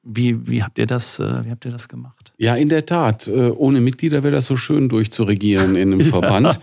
wie, 0.02 0.48
wie 0.48 0.62
habt 0.62 0.78
ihr 0.78 0.86
das, 0.86 1.18
äh, 1.18 1.44
wie 1.44 1.50
habt 1.50 1.66
ihr 1.66 1.70
das 1.72 1.88
gemacht? 1.88 2.32
Ja, 2.38 2.56
in 2.56 2.70
der 2.70 2.86
Tat. 2.86 3.28
Äh, 3.28 3.50
ohne 3.50 3.82
Mitglieder 3.82 4.22
wäre 4.22 4.34
das 4.34 4.46
so 4.46 4.56
schön 4.56 4.88
durchzuregieren 4.88 5.76
in 5.76 5.92
einem 5.92 6.00
Verband. 6.06 6.58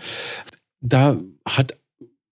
Da 0.80 1.20
hat 1.44 1.76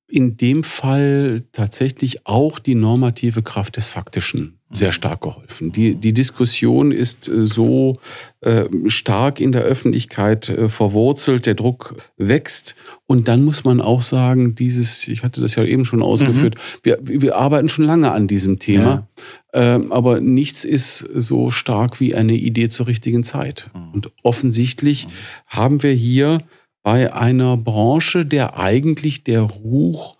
in 0.09 0.37
dem 0.37 0.63
Fall 0.63 1.43
tatsächlich 1.53 2.27
auch 2.27 2.59
die 2.59 2.77
normative 2.77 3.43
Kraft 3.43 3.77
des 3.77 3.89
Faktischen 3.89 4.57
sehr 4.71 4.93
stark 4.93 5.21
geholfen. 5.21 5.71
Die, 5.71 5.95
die 5.95 6.13
Diskussion 6.13 6.91
ist 6.91 7.29
äh, 7.29 7.47
so 7.47 7.99
äh, 8.41 8.65
stark 8.87 9.41
in 9.41 9.53
der 9.53 9.63
Öffentlichkeit 9.63 10.49
äh, 10.49 10.69
verwurzelt, 10.69 11.47
der 11.47 11.55
Druck 11.55 11.95
wächst. 12.17 12.75
Und 13.07 13.29
dann 13.29 13.45
muss 13.45 13.63
man 13.63 13.81
auch 13.81 14.03
sagen, 14.03 14.57
dieses, 14.57 15.07
ich 15.07 15.23
hatte 15.23 15.41
das 15.41 15.55
ja 15.55 15.65
eben 15.65 15.85
schon 15.85 16.03
ausgeführt, 16.03 16.57
mhm. 16.57 16.79
wir, 16.83 16.99
wir 17.03 17.37
arbeiten 17.37 17.69
schon 17.69 17.85
lange 17.85 18.11
an 18.11 18.27
diesem 18.27 18.59
Thema, 18.59 19.07
ja. 19.55 19.77
äh, 19.77 19.87
aber 19.89 20.21
nichts 20.21 20.65
ist 20.65 20.99
so 20.99 21.51
stark 21.53 22.01
wie 22.01 22.17
eine 22.17 22.35
Idee 22.35 22.69
zur 22.69 22.89
richtigen 22.89 23.23
Zeit. 23.23 23.71
Mhm. 23.73 23.93
Und 23.93 24.13
offensichtlich 24.25 25.07
mhm. 25.07 25.11
haben 25.47 25.83
wir 25.85 25.93
hier 25.93 26.39
bei 26.87 27.13
einer 27.13 27.57
Branche, 27.57 28.25
der 28.25 28.61
eigentlich 28.61 29.25
der 29.25 29.43
Ruch 29.43 30.19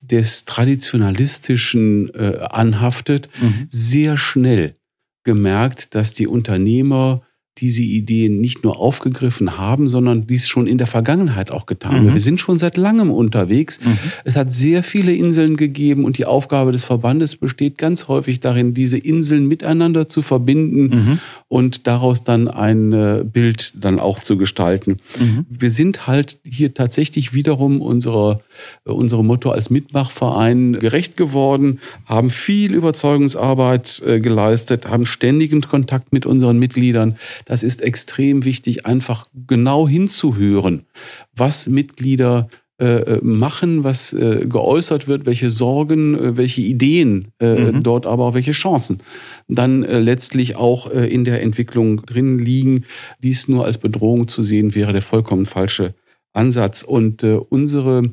des 0.00 0.44
Traditionalistischen 0.44 2.14
äh, 2.14 2.38
anhaftet, 2.38 3.28
mhm. 3.42 3.66
sehr 3.68 4.16
schnell 4.16 4.76
gemerkt, 5.24 5.96
dass 5.96 6.12
die 6.12 6.28
Unternehmer 6.28 7.22
diese 7.58 7.82
Ideen 7.82 8.40
nicht 8.40 8.64
nur 8.64 8.78
aufgegriffen 8.78 9.56
haben, 9.56 9.88
sondern 9.88 10.26
dies 10.26 10.48
schon 10.48 10.66
in 10.66 10.76
der 10.76 10.88
Vergangenheit 10.88 11.52
auch 11.52 11.66
getan 11.66 11.92
haben. 11.92 12.06
Mhm. 12.06 12.14
Wir 12.14 12.20
sind 12.20 12.40
schon 12.40 12.58
seit 12.58 12.76
langem 12.76 13.12
unterwegs. 13.12 13.78
Mhm. 13.80 13.96
Es 14.24 14.34
hat 14.34 14.52
sehr 14.52 14.82
viele 14.82 15.12
Inseln 15.12 15.56
gegeben 15.56 16.04
und 16.04 16.18
die 16.18 16.24
Aufgabe 16.24 16.72
des 16.72 16.82
Verbandes 16.82 17.36
besteht 17.36 17.78
ganz 17.78 18.08
häufig 18.08 18.40
darin, 18.40 18.74
diese 18.74 18.98
Inseln 18.98 19.46
miteinander 19.46 20.08
zu 20.08 20.22
verbinden 20.22 20.82
mhm. 20.82 21.18
und 21.46 21.86
daraus 21.86 22.24
dann 22.24 22.48
ein 22.48 22.92
äh, 22.92 23.24
Bild 23.24 23.72
dann 23.76 24.00
auch 24.00 24.18
zu 24.18 24.36
gestalten. 24.36 24.96
Mhm. 25.20 25.46
Wir 25.48 25.70
sind 25.70 26.08
halt 26.08 26.38
hier 26.42 26.74
tatsächlich 26.74 27.34
wiederum 27.34 27.80
unserer, 27.80 28.40
äh, 28.84 28.90
unserem 28.90 29.26
Motto 29.26 29.50
als 29.50 29.70
Mitmachverein 29.70 30.72
gerecht 30.72 31.16
geworden, 31.16 31.78
haben 32.04 32.30
viel 32.30 32.74
Überzeugungsarbeit 32.74 34.02
äh, 34.04 34.18
geleistet, 34.18 34.88
haben 34.88 35.06
ständigen 35.06 35.60
Kontakt 35.60 36.12
mit 36.12 36.26
unseren 36.26 36.58
Mitgliedern. 36.58 37.16
Das 37.44 37.62
ist 37.62 37.82
extrem 37.82 38.44
wichtig, 38.44 38.86
einfach 38.86 39.26
genau 39.46 39.88
hinzuhören, 39.88 40.86
was 41.34 41.68
Mitglieder 41.68 42.48
äh, 42.80 42.86
äh, 42.86 43.20
machen, 43.22 43.84
was 43.84 44.12
äh, 44.12 44.46
geäußert 44.48 45.06
wird, 45.06 45.26
welche 45.26 45.48
Sorgen, 45.48 46.36
welche 46.36 46.60
Ideen 46.60 47.28
mhm. 47.40 47.84
dort 47.84 48.04
aber 48.04 48.24
auch 48.24 48.34
welche 48.34 48.50
Chancen 48.50 48.98
dann 49.46 49.82
letztlich 49.82 50.56
auch 50.56 50.90
in 50.90 51.24
der 51.24 51.40
Entwicklung 51.40 52.04
drin 52.04 52.40
liegen. 52.40 52.84
Dies 53.22 53.46
nur 53.46 53.64
als 53.64 53.78
Bedrohung 53.78 54.26
zu 54.26 54.42
sehen, 54.42 54.74
wäre 54.74 54.92
der 54.92 55.02
vollkommen 55.02 55.46
falsche 55.46 55.94
Ansatz. 56.32 56.82
Und 56.82 57.22
unsere 57.22 58.10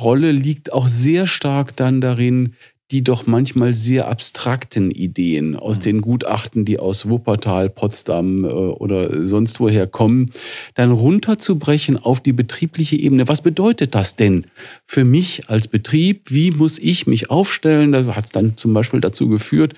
Rolle 0.00 0.32
liegt 0.32 0.72
auch 0.72 0.88
sehr 0.88 1.26
stark 1.26 1.76
dann 1.76 2.00
darin, 2.00 2.54
die 2.90 3.04
doch 3.04 3.26
manchmal 3.26 3.74
sehr 3.74 4.08
abstrakten 4.08 4.90
Ideen 4.90 5.54
aus 5.54 5.78
mhm. 5.78 5.82
den 5.82 6.00
Gutachten, 6.00 6.64
die 6.64 6.78
aus 6.78 7.08
Wuppertal, 7.08 7.70
Potsdam 7.70 8.44
äh, 8.44 8.48
oder 8.48 9.26
sonst 9.26 9.60
woher 9.60 9.86
kommen, 9.86 10.30
dann 10.74 10.90
runterzubrechen 10.90 11.96
auf 11.96 12.20
die 12.20 12.32
betriebliche 12.32 12.96
Ebene. 12.96 13.28
Was 13.28 13.42
bedeutet 13.42 13.94
das 13.94 14.16
denn 14.16 14.46
für 14.86 15.04
mich 15.04 15.48
als 15.48 15.68
Betrieb? 15.68 16.30
Wie 16.30 16.50
muss 16.50 16.78
ich 16.78 17.06
mich 17.06 17.30
aufstellen? 17.30 17.92
Das 17.92 18.06
hat 18.08 18.34
dann 18.34 18.56
zum 18.56 18.72
Beispiel 18.72 19.00
dazu 19.00 19.28
geführt, 19.28 19.74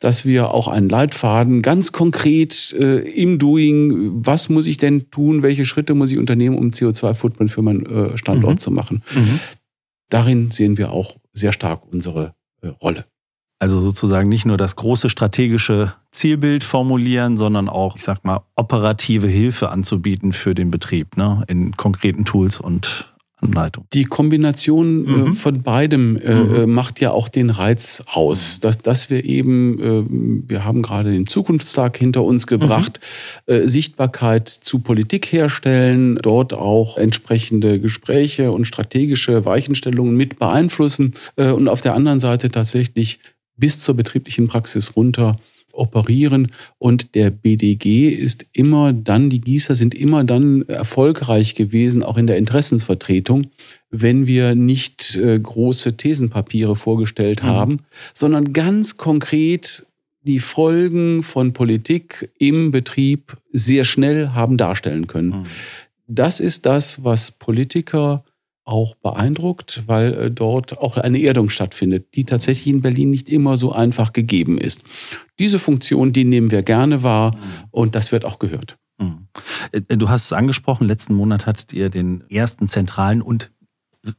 dass 0.00 0.24
wir 0.24 0.52
auch 0.52 0.68
einen 0.68 0.88
Leitfaden 0.88 1.60
ganz 1.60 1.92
konkret 1.92 2.74
äh, 2.78 2.98
im 2.98 3.38
Doing, 3.38 4.24
was 4.26 4.48
muss 4.48 4.66
ich 4.66 4.78
denn 4.78 5.10
tun, 5.10 5.42
welche 5.42 5.66
Schritte 5.66 5.94
muss 5.94 6.10
ich 6.10 6.18
unternehmen, 6.18 6.56
um 6.56 6.70
CO2-Footprint 6.70 7.50
für 7.50 7.62
meinen 7.62 7.86
äh, 7.86 8.16
Standort 8.16 8.54
mhm. 8.54 8.58
zu 8.58 8.70
machen. 8.70 9.02
Mhm. 9.14 9.40
Darin 10.08 10.50
sehen 10.50 10.78
wir 10.78 10.92
auch 10.92 11.16
sehr 11.32 11.52
stark 11.52 11.82
unsere 11.92 12.34
Rolle. 12.62 13.04
Also 13.58 13.80
sozusagen 13.80 14.28
nicht 14.28 14.44
nur 14.44 14.58
das 14.58 14.76
große 14.76 15.08
strategische 15.08 15.94
Zielbild 16.10 16.62
formulieren, 16.62 17.38
sondern 17.38 17.70
auch, 17.70 17.96
ich 17.96 18.04
sag 18.04 18.22
mal, 18.22 18.42
operative 18.54 19.28
Hilfe 19.28 19.70
anzubieten 19.70 20.32
für 20.32 20.54
den 20.54 20.70
Betrieb, 20.70 21.16
ne, 21.16 21.42
in 21.48 21.74
konkreten 21.76 22.26
Tools 22.26 22.60
und 22.60 23.15
Anleitung. 23.46 23.86
Die 23.92 24.04
Kombination 24.04 25.06
äh, 25.06 25.08
mhm. 25.08 25.32
äh, 25.32 25.34
von 25.34 25.62
beidem 25.62 26.16
äh, 26.16 26.34
mhm. 26.34 26.54
Äh, 26.54 26.66
macht 26.66 27.00
ja 27.00 27.10
auch 27.12 27.28
den 27.28 27.50
Reiz 27.50 28.02
aus, 28.06 28.60
dass, 28.60 28.78
dass 28.78 29.10
wir 29.10 29.24
eben, 29.24 29.78
äh, 29.80 30.04
wir 30.48 30.64
haben 30.64 30.82
gerade 30.82 31.12
den 31.12 31.26
Zukunftstag 31.26 31.96
hinter 31.96 32.24
uns 32.24 32.46
gebracht, 32.46 33.00
mhm. 33.46 33.54
Äh, 33.54 33.68
Sichtbarkeit 33.68 34.48
zu 34.48 34.80
Politik 34.80 35.26
herstellen, 35.26 36.18
dort 36.22 36.52
auch 36.54 36.98
entsprechende 36.98 37.80
Gespräche 37.80 38.52
und 38.52 38.66
strategische 38.66 39.44
Weichenstellungen 39.44 40.16
mit 40.16 40.38
beeinflussen 40.38 41.14
und 41.36 41.68
auf 41.68 41.80
der 41.80 41.94
anderen 41.94 42.20
Seite 42.20 42.50
tatsächlich 42.50 43.18
bis 43.56 43.80
zur 43.80 43.94
betrieblichen 43.94 44.48
Praxis 44.48 44.96
runter 44.96 45.36
operieren. 45.76 46.52
Und 46.78 47.14
der 47.14 47.30
BDG 47.30 48.08
ist 48.08 48.46
immer 48.52 48.92
dann, 48.92 49.30
die 49.30 49.40
Gießer 49.40 49.76
sind 49.76 49.94
immer 49.94 50.24
dann 50.24 50.62
erfolgreich 50.62 51.54
gewesen, 51.54 52.02
auch 52.02 52.16
in 52.16 52.26
der 52.26 52.38
Interessensvertretung, 52.38 53.48
wenn 53.90 54.26
wir 54.26 54.54
nicht 54.54 55.16
äh, 55.16 55.38
große 55.38 55.96
Thesenpapiere 55.96 56.76
vorgestellt 56.76 57.42
mhm. 57.42 57.46
haben, 57.46 57.78
sondern 58.14 58.52
ganz 58.52 58.96
konkret 58.96 59.86
die 60.22 60.40
Folgen 60.40 61.22
von 61.22 61.52
Politik 61.52 62.30
im 62.38 62.72
Betrieb 62.72 63.36
sehr 63.52 63.84
schnell 63.84 64.30
haben 64.30 64.56
darstellen 64.56 65.06
können. 65.06 65.28
Mhm. 65.30 65.46
Das 66.08 66.40
ist 66.40 66.66
das, 66.66 67.04
was 67.04 67.30
Politiker 67.30 68.24
auch 68.66 68.96
beeindruckt, 68.96 69.84
weil 69.86 70.12
äh, 70.14 70.30
dort 70.30 70.78
auch 70.78 70.96
eine 70.96 71.22
Erdung 71.22 71.48
stattfindet, 71.48 72.14
die 72.14 72.24
tatsächlich 72.24 72.66
in 72.66 72.82
Berlin 72.82 73.10
nicht 73.10 73.28
immer 73.28 73.56
so 73.56 73.72
einfach 73.72 74.12
gegeben 74.12 74.58
ist. 74.58 74.82
Diese 75.38 75.58
Funktion, 75.58 76.12
die 76.12 76.24
nehmen 76.24 76.50
wir 76.50 76.62
gerne 76.62 77.02
wahr 77.02 77.34
mhm. 77.34 77.40
und 77.70 77.94
das 77.94 78.12
wird 78.12 78.24
auch 78.24 78.38
gehört. 78.38 78.76
Mhm. 78.98 79.28
Du 79.88 80.08
hast 80.08 80.26
es 80.26 80.32
angesprochen, 80.32 80.86
letzten 80.86 81.14
Monat 81.14 81.46
hattet 81.46 81.72
ihr 81.72 81.90
den 81.90 82.24
ersten 82.28 82.68
zentralen 82.68 83.22
und 83.22 83.52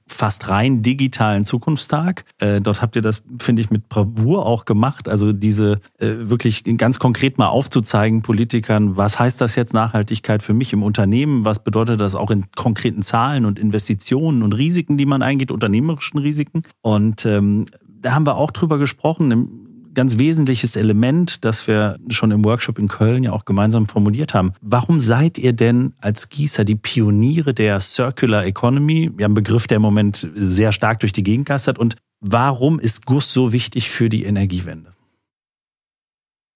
fast 0.08 0.50
rein 0.50 0.82
digitalen 0.82 1.46
Zukunftstag. 1.46 2.26
Äh, 2.40 2.62
dort 2.62 2.82
habt 2.82 2.96
ihr 2.96 3.02
das, 3.02 3.24
finde 3.40 3.62
ich, 3.62 3.70
mit 3.70 3.90
Bravour 3.90 4.46
auch 4.46 4.66
gemacht. 4.66 5.10
Also 5.10 5.32
diese 5.32 5.80
äh, 6.00 6.08
wirklich 6.30 6.64
ganz 6.78 7.00
konkret 7.00 7.38
mal 7.38 7.48
aufzuzeigen, 7.48 8.22
Politikern, 8.22 8.98
was 8.98 9.20
heißt 9.20 9.40
das 9.42 9.56
jetzt 9.56 9.74
Nachhaltigkeit 9.74 10.44
für 10.44 10.54
mich 10.54 10.74
im 10.74 10.84
Unternehmen? 10.84 11.46
Was 11.46 11.64
bedeutet 11.64 12.00
das 12.02 12.16
auch 12.16 12.32
in 12.32 12.46
konkreten 12.56 13.02
Zahlen 13.02 13.46
und 13.46 13.60
Investitionen 13.60 14.44
und 14.44 14.54
Risiken, 14.54 14.98
die 14.98 15.06
man 15.06 15.22
eingeht, 15.22 15.52
unternehmerischen 15.52 16.20
Risiken? 16.20 16.62
Und 16.82 17.26
ähm, 17.26 17.66
da 18.02 18.14
haben 18.14 18.26
wir 18.26 18.36
auch 18.36 18.52
drüber 18.52 18.78
gesprochen 18.78 19.67
ganz 19.98 20.20
wesentliches 20.20 20.76
Element, 20.76 21.44
das 21.44 21.68
wir 21.68 21.98
schon 22.10 22.30
im 22.30 22.46
Workshop 22.46 22.78
in 22.78 22.88
Köln 22.88 23.24
ja 23.24 23.32
auch 23.32 23.46
gemeinsam 23.46 23.88
formuliert 23.88 24.36
haben. 24.36 24.54
Warum 24.62 25.00
seid 25.00 25.40
ihr 25.40 25.54
denn 25.54 25.94
als 26.00 26.30
Gießer 26.30 26.64
die 26.64 26.76
Pioniere 26.76 27.56
der 27.56 27.80
Circular 27.80 28.46
Economy? 28.46 29.10
Wir 29.16 29.24
haben 29.26 29.32
einen 29.32 29.44
Begriff, 29.44 29.66
der 29.66 29.78
im 29.78 29.82
Moment 29.82 30.30
sehr 30.36 30.72
stark 30.72 31.00
durch 31.00 31.14
die 31.14 31.24
Gegend 31.24 31.48
geistert. 31.48 31.80
Und 31.80 31.96
warum 32.20 32.80
ist 32.80 33.08
Guss 33.08 33.34
so 33.34 33.52
wichtig 33.54 33.90
für 33.90 34.08
die 34.08 34.24
Energiewende? 34.26 34.94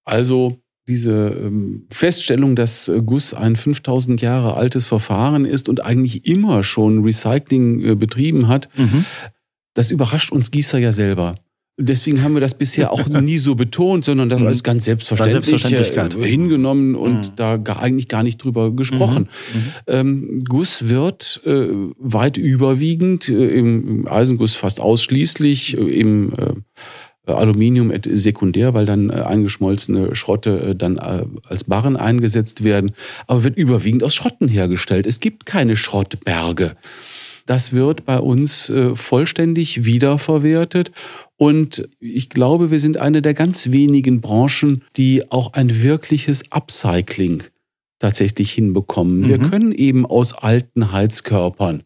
Also 0.06 0.60
diese 0.88 1.30
ähm, 1.30 1.88
Feststellung, 1.90 2.56
dass 2.56 2.90
äh, 2.90 3.02
Guss 3.04 3.34
ein 3.34 3.56
5000 3.56 4.22
Jahre 4.22 4.54
altes 4.54 4.86
Verfahren 4.86 5.46
ist 5.46 5.68
und 5.68 5.84
eigentlich 5.84 6.28
immer 6.28 6.62
schon 6.62 7.04
Recycling 7.04 7.84
äh, 7.84 7.96
betrieben 7.96 8.48
hat, 8.48 8.70
mhm. 8.78 9.04
das 9.74 9.90
überrascht 9.90 10.32
uns 10.32 10.52
Gießer 10.52 10.78
ja 10.78 10.92
selber. 10.92 11.38
Deswegen 11.78 12.22
haben 12.22 12.34
wir 12.34 12.42
das 12.42 12.58
bisher 12.58 12.92
auch 12.92 13.08
nie 13.08 13.40
so 13.40 13.56
betont, 13.56 14.06
sondern 14.06 14.30
das 14.30 14.42
mhm. 14.42 14.48
als 14.48 14.64
ganz 14.64 14.86
selbstverständlich 14.86 15.66
äh, 15.66 16.10
hingenommen 16.24 16.96
und 16.96 17.32
mhm. 17.32 17.36
da 17.36 17.58
gar, 17.58 17.80
eigentlich 17.80 18.08
gar 18.08 18.24
nicht 18.24 18.38
drüber 18.44 18.72
gesprochen. 18.72 19.30
Mhm. 19.54 19.60
mhm. 19.60 19.74
Ähm, 19.88 20.44
Guss 20.48 20.90
wird 20.90 21.42
äh, 21.46 21.68
weit 21.98 22.38
überwiegend, 22.38 23.30
äh, 23.30 23.48
im, 23.48 24.08
Eisenguss 24.08 24.56
fast 24.56 24.80
ausschließlich, 24.80 25.78
äh, 25.78 25.82
im 25.82 26.34
äh, 26.34 26.54
Aluminium 27.32 27.94
sekundär, 28.06 28.74
weil 28.74 28.86
dann 28.86 29.10
äh, 29.10 29.14
eingeschmolzene 29.14 30.16
Schrotte 30.16 30.76
dann 30.76 31.00
als 31.00 31.64
Barren 31.64 31.96
eingesetzt 31.96 32.64
werden, 32.64 32.92
aber 33.28 33.44
wird 33.44 33.58
überwiegend 33.58 34.04
aus 34.04 34.16
Schrotten 34.16 34.48
hergestellt. 34.48 35.06
Es 35.06 35.20
gibt 35.20 35.46
keine 35.46 35.78
Schrottberge. 35.78 36.76
Das 37.46 37.74
wird 37.74 38.06
bei 38.06 38.20
uns 38.20 38.72
vollständig 38.96 39.84
wiederverwertet. 39.84 40.92
Und 41.42 41.90
ich 42.00 42.30
glaube, 42.30 42.70
wir 42.70 42.80
sind 42.80 42.98
eine 42.98 43.24
der 43.24 43.34
ganz 43.34 43.72
wenigen 43.72 44.22
Branchen, 44.22 44.84
die 44.96 45.32
auch 45.32 45.54
ein 45.54 45.82
wirkliches 45.82 46.52
Upcycling 46.52 47.42
tatsächlich 47.98 48.52
hinbekommen. 48.52 49.22
Mhm. 49.22 49.28
Wir 49.28 49.40
können 49.40 49.72
eben 49.72 50.06
aus 50.06 50.34
alten 50.34 50.92
Heizkörpern 50.92 51.82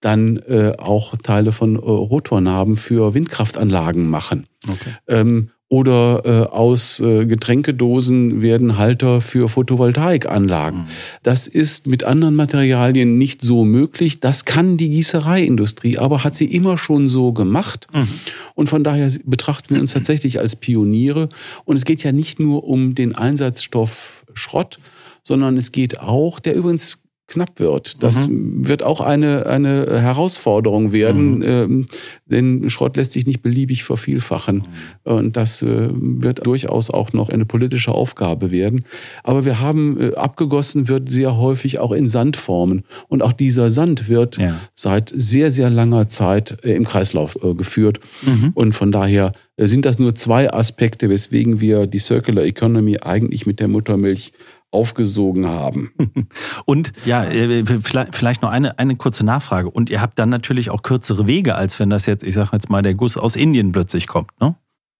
dann 0.00 0.38
äh, 0.38 0.72
auch 0.78 1.16
Teile 1.16 1.52
von 1.52 1.76
äh, 1.76 1.78
Rotornaben 1.78 2.76
für 2.76 3.14
Windkraftanlagen 3.14 4.10
machen. 4.10 4.46
Okay. 4.66 4.90
Ähm, 5.06 5.50
oder 5.70 6.22
äh, 6.24 6.50
aus 6.50 6.98
äh, 7.00 7.26
Getränkedosen 7.26 8.40
werden 8.40 8.78
Halter 8.78 9.20
für 9.20 9.50
Photovoltaikanlagen. 9.50 10.80
Mhm. 10.80 10.86
Das 11.22 11.46
ist 11.46 11.88
mit 11.88 12.04
anderen 12.04 12.34
Materialien 12.34 13.18
nicht 13.18 13.42
so 13.42 13.64
möglich. 13.64 14.20
Das 14.20 14.46
kann 14.46 14.78
die 14.78 14.88
Gießereiindustrie, 14.88 15.98
aber 15.98 16.24
hat 16.24 16.36
sie 16.36 16.46
immer 16.46 16.78
schon 16.78 17.08
so 17.10 17.32
gemacht. 17.32 17.86
Mhm. 17.92 18.08
Und 18.54 18.70
von 18.70 18.82
daher 18.82 19.12
betrachten 19.24 19.74
wir 19.74 19.80
uns 19.80 19.92
tatsächlich 19.92 20.38
als 20.38 20.56
Pioniere. 20.56 21.28
Und 21.66 21.76
es 21.76 21.84
geht 21.84 22.02
ja 22.02 22.12
nicht 22.12 22.40
nur 22.40 22.64
um 22.64 22.94
den 22.94 23.14
Einsatzstoff 23.14 24.24
Schrott, 24.32 24.78
sondern 25.22 25.58
es 25.58 25.72
geht 25.72 26.00
auch, 26.00 26.40
der 26.40 26.54
übrigens 26.54 26.98
knapp 27.28 27.60
wird. 27.60 28.02
Das 28.02 28.26
mhm. 28.26 28.66
wird 28.66 28.82
auch 28.82 29.00
eine, 29.00 29.46
eine 29.46 30.00
Herausforderung 30.00 30.92
werden, 30.92 31.36
mhm. 31.36 31.42
ähm, 31.42 31.86
denn 32.26 32.70
Schrott 32.70 32.96
lässt 32.96 33.12
sich 33.12 33.26
nicht 33.26 33.42
beliebig 33.42 33.84
vervielfachen. 33.84 34.64
Mhm. 35.04 35.12
Und 35.12 35.36
das 35.36 35.62
äh, 35.62 35.90
wird 35.92 36.44
durchaus 36.46 36.90
auch 36.90 37.12
noch 37.12 37.28
eine 37.28 37.44
politische 37.44 37.92
Aufgabe 37.92 38.50
werden. 38.50 38.84
Aber 39.22 39.44
wir 39.44 39.60
haben 39.60 40.00
äh, 40.00 40.14
abgegossen 40.14 40.88
wird 40.88 41.10
sehr 41.10 41.36
häufig 41.36 41.78
auch 41.78 41.92
in 41.92 42.08
Sandformen. 42.08 42.84
Und 43.08 43.22
auch 43.22 43.32
dieser 43.32 43.70
Sand 43.70 44.08
wird 44.08 44.38
ja. 44.38 44.58
seit 44.74 45.12
sehr, 45.14 45.52
sehr 45.52 45.68
langer 45.68 46.08
Zeit 46.08 46.64
äh, 46.64 46.74
im 46.74 46.84
Kreislauf 46.84 47.36
äh, 47.42 47.54
geführt. 47.54 48.00
Mhm. 48.22 48.52
Und 48.54 48.72
von 48.72 48.90
daher 48.90 49.32
äh, 49.58 49.66
sind 49.66 49.84
das 49.84 49.98
nur 49.98 50.14
zwei 50.14 50.50
Aspekte, 50.50 51.10
weswegen 51.10 51.60
wir 51.60 51.86
die 51.86 51.98
Circular 51.98 52.44
Economy 52.44 52.98
eigentlich 53.02 53.44
mit 53.44 53.60
der 53.60 53.68
Muttermilch 53.68 54.32
aufgesogen 54.70 55.46
haben. 55.46 55.92
Und 56.66 56.92
ja, 57.04 57.24
äh, 57.24 57.64
vielleicht 57.64 58.42
noch 58.42 58.50
eine, 58.50 58.78
eine 58.78 58.96
kurze 58.96 59.24
Nachfrage. 59.24 59.70
Und 59.70 59.90
ihr 59.90 60.00
habt 60.00 60.18
dann 60.18 60.28
natürlich 60.28 60.70
auch 60.70 60.82
kürzere 60.82 61.26
Wege, 61.26 61.54
als 61.54 61.80
wenn 61.80 61.90
das 61.90 62.06
jetzt, 62.06 62.24
ich 62.24 62.34
sage 62.34 62.50
jetzt 62.52 62.70
mal, 62.70 62.82
der 62.82 62.94
Guss 62.94 63.16
aus 63.16 63.36
Indien 63.36 63.72
plötzlich 63.72 64.06
kommt, 64.06 64.30
ne? 64.40 64.56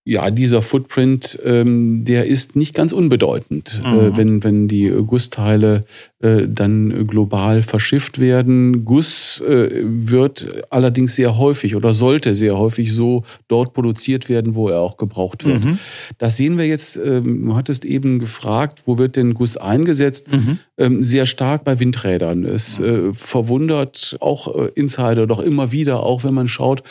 Ja, 0.09 0.31
dieser 0.31 0.62
Footprint, 0.62 1.38
ähm, 1.44 2.07
der 2.07 2.25
ist 2.25 2.57
nicht 2.57 2.75
ganz 2.75 2.92
unbedeutend, 2.92 3.83
äh, 3.85 3.88
mhm. 3.88 3.99
äh, 3.99 4.16
wenn, 4.16 4.42
wenn 4.42 4.66
die 4.66 4.88
Gussteile 5.07 5.85
äh, 6.21 6.49
dann 6.49 7.07
global 7.07 7.61
verschifft 7.61 8.18
werden. 8.18 8.87
Guss 8.87 9.40
äh, 9.42 9.83
wird 9.85 10.64
allerdings 10.71 11.14
sehr 11.14 11.37
häufig 11.37 11.77
oder 11.77 11.92
sollte 11.92 12.35
sehr 12.37 12.57
häufig 12.57 12.94
so 12.94 13.23
dort 13.49 13.75
produziert 13.75 14.31
werden, 14.31 14.55
wo 14.55 14.71
er 14.71 14.81
auch 14.81 14.97
gebraucht 14.97 15.44
wird. 15.44 15.62
Mhm. 15.62 15.79
Das 16.16 16.38
sehen 16.38 16.57
wir 16.57 16.66
jetzt, 16.66 16.97
ähm, 16.97 17.44
du 17.44 17.55
hattest 17.55 17.85
eben 17.85 18.18
gefragt, 18.18 18.85
wo 18.87 18.97
wird 18.97 19.14
denn 19.14 19.35
Guss 19.35 19.59
eingesetzt? 19.59 20.33
Mhm. 20.33 20.59
Ähm, 20.79 21.05
sehr 21.05 21.27
stark 21.27 21.64
bei 21.64 21.79
Windrädern. 21.79 22.44
Es 22.44 22.81
äh, 22.81 23.12
verwundert 23.12 24.16
auch 24.21 24.57
äh, 24.57 24.71
Insider 24.75 25.27
doch 25.27 25.40
immer 25.40 25.71
wieder, 25.71 26.03
auch 26.03 26.25
wenn 26.25 26.35
man 26.35 26.49
schaut, 26.49 26.83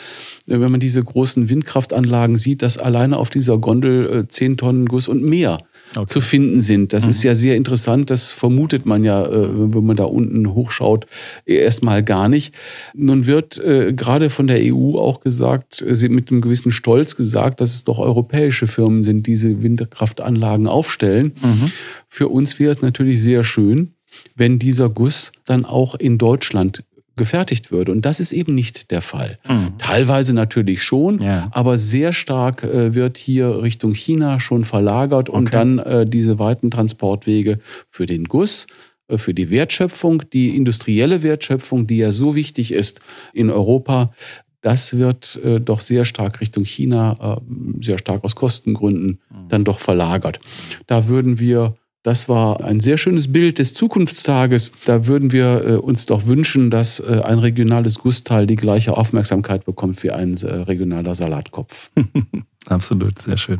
wenn 0.46 0.70
man 0.70 0.80
diese 0.80 1.02
großen 1.02 1.50
Windkraftanlagen 1.50 2.38
sieht, 2.38 2.62
dass 2.62 2.78
alleine 3.08 3.16
auf 3.16 3.30
dieser 3.30 3.58
Gondel 3.58 4.24
äh, 4.24 4.28
10 4.28 4.56
Tonnen 4.56 4.86
Guss 4.86 5.08
und 5.08 5.22
mehr 5.22 5.58
okay. 5.94 6.06
zu 6.06 6.20
finden 6.20 6.60
sind. 6.60 6.92
Das 6.92 7.04
mhm. 7.04 7.10
ist 7.10 7.22
ja 7.22 7.34
sehr 7.34 7.56
interessant. 7.56 8.10
Das 8.10 8.30
vermutet 8.30 8.86
man 8.86 9.04
ja, 9.04 9.26
äh, 9.26 9.74
wenn 9.74 9.84
man 9.84 9.96
da 9.96 10.04
unten 10.04 10.54
hochschaut, 10.54 11.06
erstmal 11.46 12.02
gar 12.02 12.28
nicht. 12.28 12.54
Nun 12.94 13.26
wird 13.26 13.58
äh, 13.58 13.92
gerade 13.92 14.30
von 14.30 14.46
der 14.46 14.60
EU 14.62 14.98
auch 14.98 15.20
gesagt, 15.20 15.82
äh, 15.82 15.94
sie 15.94 16.08
mit 16.08 16.30
einem 16.30 16.40
gewissen 16.40 16.72
Stolz 16.72 17.16
gesagt, 17.16 17.60
dass 17.60 17.74
es 17.74 17.84
doch 17.84 17.98
europäische 17.98 18.66
Firmen 18.66 19.02
sind, 19.02 19.26
die 19.26 19.38
diese 19.38 19.62
Windkraftanlagen 19.62 20.66
aufstellen. 20.66 21.32
Mhm. 21.40 21.70
Für 22.08 22.28
uns 22.28 22.58
wäre 22.58 22.72
es 22.72 22.82
natürlich 22.82 23.22
sehr 23.22 23.44
schön, 23.44 23.92
wenn 24.34 24.58
dieser 24.58 24.88
Guss 24.88 25.30
dann 25.44 25.64
auch 25.64 25.94
in 25.94 26.18
Deutschland 26.18 26.82
gefertigt 27.18 27.70
würde. 27.70 27.92
Und 27.92 28.06
das 28.06 28.20
ist 28.20 28.32
eben 28.32 28.54
nicht 28.54 28.90
der 28.90 29.02
Fall. 29.02 29.38
Mhm. 29.46 29.76
Teilweise 29.76 30.32
natürlich 30.32 30.82
schon, 30.82 31.20
ja. 31.20 31.46
aber 31.52 31.76
sehr 31.76 32.14
stark 32.14 32.64
äh, 32.64 32.94
wird 32.94 33.18
hier 33.18 33.62
Richtung 33.62 33.92
China 33.92 34.40
schon 34.40 34.64
verlagert 34.64 35.28
okay. 35.28 35.36
und 35.36 35.52
dann 35.52 35.78
äh, 35.78 36.06
diese 36.06 36.38
weiten 36.38 36.70
Transportwege 36.70 37.58
für 37.90 38.06
den 38.06 38.24
Guss 38.24 38.66
äh, 39.08 39.18
für 39.18 39.34
die 39.34 39.50
Wertschöpfung, 39.50 40.22
die 40.32 40.56
industrielle 40.56 41.22
Wertschöpfung, 41.22 41.86
die 41.86 41.98
ja 41.98 42.10
so 42.10 42.34
wichtig 42.34 42.72
ist 42.72 43.00
in 43.34 43.50
Europa, 43.50 44.12
das 44.60 44.96
wird 44.96 45.38
äh, 45.44 45.60
doch 45.60 45.80
sehr 45.80 46.04
stark 46.04 46.40
Richtung 46.40 46.64
China, 46.64 47.38
äh, 47.38 47.84
sehr 47.84 47.98
stark 47.98 48.24
aus 48.24 48.34
Kostengründen 48.34 49.20
mhm. 49.30 49.48
dann 49.48 49.64
doch 49.64 49.78
verlagert. 49.78 50.40
Da 50.86 51.08
würden 51.08 51.38
wir 51.38 51.74
das 52.08 52.26
war 52.26 52.64
ein 52.64 52.80
sehr 52.80 52.96
schönes 52.96 53.30
Bild 53.30 53.58
des 53.58 53.74
Zukunftstages. 53.74 54.72
Da 54.86 55.06
würden 55.06 55.30
wir 55.30 55.62
äh, 55.62 55.74
uns 55.74 56.06
doch 56.06 56.26
wünschen, 56.26 56.70
dass 56.70 57.00
äh, 57.00 57.20
ein 57.22 57.38
regionales 57.38 57.98
Gussteil 57.98 58.46
die 58.46 58.56
gleiche 58.56 58.96
Aufmerksamkeit 58.96 59.66
bekommt 59.66 60.02
wie 60.02 60.10
ein 60.10 60.38
äh, 60.38 60.46
regionaler 60.46 61.14
Salatkopf. 61.14 61.90
Absolut, 62.66 63.20
sehr 63.20 63.36
schön. 63.36 63.58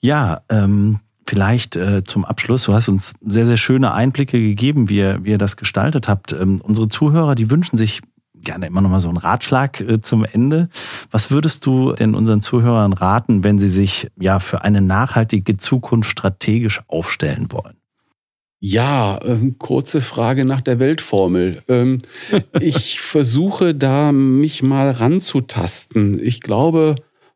Ja, 0.00 0.40
ähm, 0.48 0.98
vielleicht 1.24 1.76
äh, 1.76 2.02
zum 2.02 2.24
Abschluss. 2.24 2.64
Du 2.64 2.72
hast 2.72 2.88
uns 2.88 3.12
sehr, 3.24 3.46
sehr 3.46 3.58
schöne 3.58 3.94
Einblicke 3.94 4.40
gegeben, 4.40 4.88
wie 4.88 4.96
ihr, 4.96 5.20
wie 5.22 5.30
ihr 5.30 5.38
das 5.38 5.56
gestaltet 5.56 6.08
habt. 6.08 6.32
Ähm, 6.32 6.60
unsere 6.64 6.88
Zuhörer, 6.88 7.36
die 7.36 7.48
wünschen 7.48 7.76
sich 7.76 8.00
gerne 8.42 8.66
immer 8.66 8.80
noch 8.80 8.90
mal 8.90 8.98
so 8.98 9.08
einen 9.08 9.18
Ratschlag 9.18 9.80
äh, 9.80 10.00
zum 10.00 10.24
Ende. 10.24 10.68
Was 11.12 11.30
würdest 11.30 11.64
du 11.64 11.92
denn 11.92 12.16
unseren 12.16 12.40
Zuhörern 12.40 12.92
raten, 12.92 13.44
wenn 13.44 13.60
sie 13.60 13.68
sich 13.68 14.08
ja 14.20 14.40
für 14.40 14.62
eine 14.62 14.80
nachhaltige 14.80 15.56
Zukunft 15.58 16.10
strategisch 16.10 16.80
aufstellen 16.88 17.52
wollen? 17.52 17.76
Ja, 18.66 19.20
ähm, 19.22 19.56
kurze 19.58 20.00
Frage 20.00 20.46
nach 20.46 20.62
der 20.62 20.78
Weltformel. 20.78 21.60
Ähm, 21.68 21.98
ich 22.60 22.98
versuche 22.98 23.74
da 23.74 24.10
mich 24.10 24.62
mal 24.62 24.90
ranzutasten. 24.90 26.18
Ich 26.18 26.40
glaube, 26.40 26.94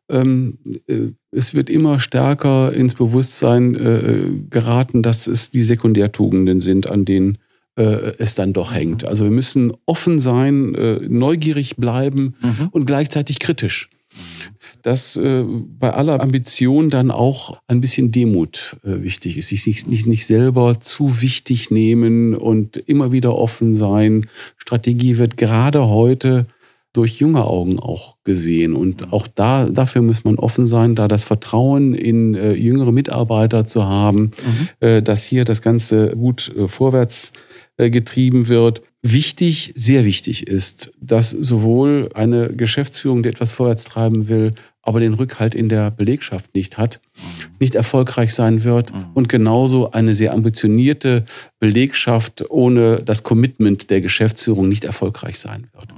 ähm, 0.09 0.57
äh, 0.87 1.09
es 1.29 1.53
wird 1.53 1.69
immer 1.69 1.99
stärker 1.99 2.73
ins 2.73 2.95
Bewusstsein 2.95 3.75
äh, 3.75 4.23
geraten, 4.49 5.03
dass 5.03 5.27
es 5.27 5.51
die 5.51 5.61
Sekundärtugenden 5.61 6.61
sind, 6.61 6.89
an 6.89 7.05
denen 7.05 7.37
äh, 7.75 8.13
es 8.17 8.33
dann 8.33 8.51
doch 8.51 8.73
hängt. 8.73 9.05
Also 9.05 9.25
wir 9.25 9.31
müssen 9.31 9.71
offen 9.85 10.17
sein, 10.17 10.73
äh, 10.73 10.95
neugierig 11.07 11.75
bleiben 11.75 12.33
mhm. 12.41 12.69
und 12.71 12.87
gleichzeitig 12.87 13.37
kritisch. 13.37 13.91
Dass 14.81 15.15
äh, 15.17 15.43
bei 15.79 15.91
aller 15.91 16.21
Ambition 16.21 16.89
dann 16.89 17.11
auch 17.11 17.59
ein 17.67 17.81
bisschen 17.81 18.11
Demut 18.11 18.77
äh, 18.83 19.03
wichtig 19.03 19.37
ist. 19.37 19.49
Sich 19.49 19.65
nicht, 19.65 19.87
nicht, 19.87 20.07
nicht 20.07 20.25
selber 20.25 20.79
zu 20.79 21.21
wichtig 21.21 21.71
nehmen 21.71 22.35
und 22.35 22.77
immer 22.77 23.11
wieder 23.11 23.35
offen 23.35 23.75
sein. 23.75 24.27
Strategie 24.57 25.17
wird 25.17 25.37
gerade 25.37 25.87
heute 25.87 26.47
durch 26.93 27.19
junge 27.19 27.45
Augen 27.45 27.79
auch 27.79 28.15
gesehen. 28.23 28.75
Und 28.75 29.13
auch 29.13 29.27
da, 29.27 29.69
dafür 29.69 30.01
muss 30.01 30.23
man 30.23 30.35
offen 30.35 30.65
sein, 30.65 30.95
da 30.95 31.07
das 31.07 31.23
Vertrauen 31.23 31.93
in 31.93 32.33
äh, 32.33 32.53
jüngere 32.53 32.91
Mitarbeiter 32.91 33.67
zu 33.67 33.85
haben, 33.85 34.21
mhm. 34.21 34.69
äh, 34.79 35.01
dass 35.01 35.23
hier 35.23 35.45
das 35.45 35.61
Ganze 35.61 36.15
gut 36.15 36.51
äh, 36.57 36.67
vorwärts 36.67 37.33
äh, 37.77 37.89
getrieben 37.89 38.47
wird. 38.47 38.81
Wichtig, 39.01 39.73
sehr 39.77 40.03
wichtig 40.03 40.47
ist, 40.47 40.91
dass 40.99 41.29
sowohl 41.29 42.09
eine 42.15 42.49
Geschäftsführung, 42.49 43.23
die 43.23 43.29
etwas 43.29 43.53
vorwärts 43.53 43.85
treiben 43.85 44.27
will, 44.27 44.53
aber 44.81 44.99
den 44.99 45.13
Rückhalt 45.13 45.55
in 45.55 45.69
der 45.69 45.89
Belegschaft 45.89 46.53
nicht 46.53 46.77
hat, 46.77 46.99
nicht 47.59 47.75
erfolgreich 47.75 48.33
sein 48.33 48.65
wird 48.65 48.91
und 49.13 49.29
genauso 49.29 49.91
eine 49.91 50.15
sehr 50.15 50.33
ambitionierte 50.33 51.25
Belegschaft 51.59 52.43
ohne 52.49 52.97
das 52.97 53.23
Commitment 53.23 53.89
der 53.89 54.01
Geschäftsführung 54.01 54.67
nicht 54.67 54.83
erfolgreich 54.83 55.39
sein 55.39 55.67
wird. 55.73 55.93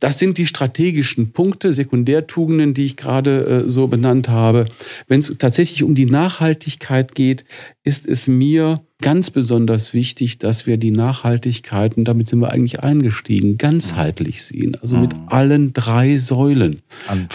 Das 0.00 0.18
sind 0.18 0.38
die 0.38 0.46
strategischen 0.46 1.32
Punkte, 1.32 1.72
Sekundärtugenden, 1.72 2.74
die 2.74 2.84
ich 2.84 2.96
gerade 2.96 3.64
äh, 3.64 3.70
so 3.70 3.86
benannt 3.86 4.28
habe. 4.28 4.68
Wenn 5.08 5.20
es 5.20 5.32
tatsächlich 5.38 5.82
um 5.82 5.94
die 5.94 6.04
Nachhaltigkeit 6.04 7.14
geht, 7.14 7.44
ist 7.84 8.06
es 8.06 8.28
mir 8.28 8.84
ganz 9.04 9.30
besonders 9.30 9.92
wichtig, 9.92 10.38
dass 10.38 10.66
wir 10.66 10.78
die 10.78 10.90
Nachhaltigkeit, 10.90 11.98
und 11.98 12.06
damit 12.06 12.26
sind 12.26 12.40
wir 12.40 12.50
eigentlich 12.50 12.80
eingestiegen, 12.80 13.58
ganzheitlich 13.58 14.42
sehen. 14.42 14.78
Also 14.80 14.96
mit 14.96 15.14
mhm. 15.14 15.24
allen 15.26 15.72
drei 15.74 16.18
Säulen. 16.18 16.80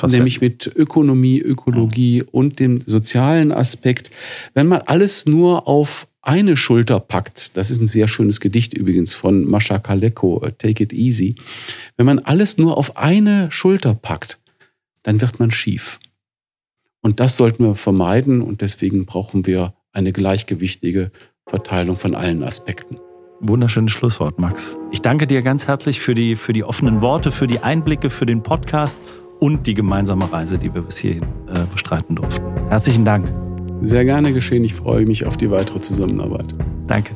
Nämlich 0.02 0.42
mit 0.42 0.66
Ökonomie, 0.66 1.40
Ökologie 1.40 2.24
mhm. 2.24 2.28
und 2.32 2.60
dem 2.60 2.82
sozialen 2.88 3.52
Aspekt. 3.52 4.10
Wenn 4.56 4.66
man 4.66 4.82
alles 4.82 5.28
nur 5.28 5.68
auf 5.68 6.08
eine 6.24 6.58
Schulter 6.58 7.00
packt, 7.00 7.56
das 7.56 7.70
ist 7.70 7.80
ein 7.80 7.88
sehr 7.88 8.08
schönes 8.08 8.40
Gedicht 8.40 8.74
übrigens 8.74 9.14
von 9.14 9.46
Mascha 9.46 9.78
Kaleko, 9.78 10.44
Take 10.58 10.84
It 10.84 10.92
Easy, 10.92 11.36
wenn 11.98 12.08
man 12.08 12.18
alles 12.18 12.58
nur 12.58 12.80
auf 12.80 12.98
eine 12.98 13.52
Schulter 13.52 13.94
packt, 13.94 14.40
dann 15.04 15.22
wird 15.22 15.40
man 15.40 15.52
schief. 15.52 16.00
Und 17.02 17.20
das 17.20 17.38
sollten 17.38 17.64
wir 17.64 17.76
vermeiden 17.76 18.42
und 18.42 18.62
deswegen 18.62 19.06
brauchen 19.06 19.46
wir 19.46 19.76
eine 19.94 20.14
gleichgewichtige 20.14 21.12
Verteilung 21.50 21.98
von 21.98 22.16
allen 22.16 22.44
Aspekten. 22.44 22.98
Wunderschönes 23.42 23.92
Schlusswort, 23.94 24.38
Max. 24.40 24.78
Ich 24.92 25.02
danke 25.02 25.26
dir 25.26 25.42
ganz 25.42 25.68
herzlich 25.68 26.02
für 26.02 26.14
die, 26.14 26.36
für 26.36 26.54
die 26.54 26.64
offenen 26.64 27.02
Worte, 27.02 27.32
für 27.32 27.48
die 27.48 27.60
Einblicke, 27.60 28.10
für 28.10 28.26
den 28.26 28.44
Podcast 28.44 28.96
und 29.40 29.66
die 29.66 29.74
gemeinsame 29.74 30.32
Reise, 30.32 30.58
die 30.58 30.74
wir 30.74 30.82
bis 30.82 30.98
hierhin 30.98 31.24
äh, 31.48 31.60
bestreiten 31.72 32.16
durften. 32.16 32.46
Herzlichen 32.70 33.06
Dank. 33.06 33.32
Sehr 33.82 34.04
gerne 34.04 34.34
geschehen. 34.34 34.64
Ich 34.66 34.76
freue 34.76 35.06
mich 35.06 35.26
auf 35.26 35.38
die 35.38 35.50
weitere 35.50 35.80
Zusammenarbeit. 35.80 36.54
Danke. 36.88 37.16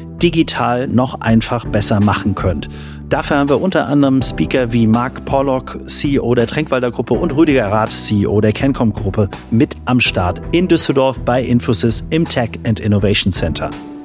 digital 0.21 0.87
noch 0.87 1.21
einfach 1.21 1.65
besser 1.65 1.99
machen 1.99 2.35
könnt. 2.35 2.69
Dafür 3.09 3.37
haben 3.37 3.49
wir 3.49 3.61
unter 3.61 3.87
anderem 3.87 4.21
Speaker 4.21 4.71
wie 4.71 4.87
Mark 4.87 5.25
Pollock, 5.25 5.79
CEO 5.85 6.33
der 6.35 6.47
Tränkwalder 6.47 6.91
Gruppe 6.91 7.13
und 7.13 7.35
Rüdiger 7.35 7.67
Rath, 7.67 7.91
CEO 7.91 8.39
der 8.39 8.53
Kencom 8.53 8.93
Gruppe 8.93 9.29
mit 9.49 9.75
am 9.85 9.99
Start 9.99 10.41
in 10.51 10.67
Düsseldorf 10.67 11.19
bei 11.19 11.43
Infosys 11.43 12.05
im 12.09 12.25
Tech 12.25 12.51
and 12.65 12.79
Innovation 12.79 13.33
Center. 13.33 13.69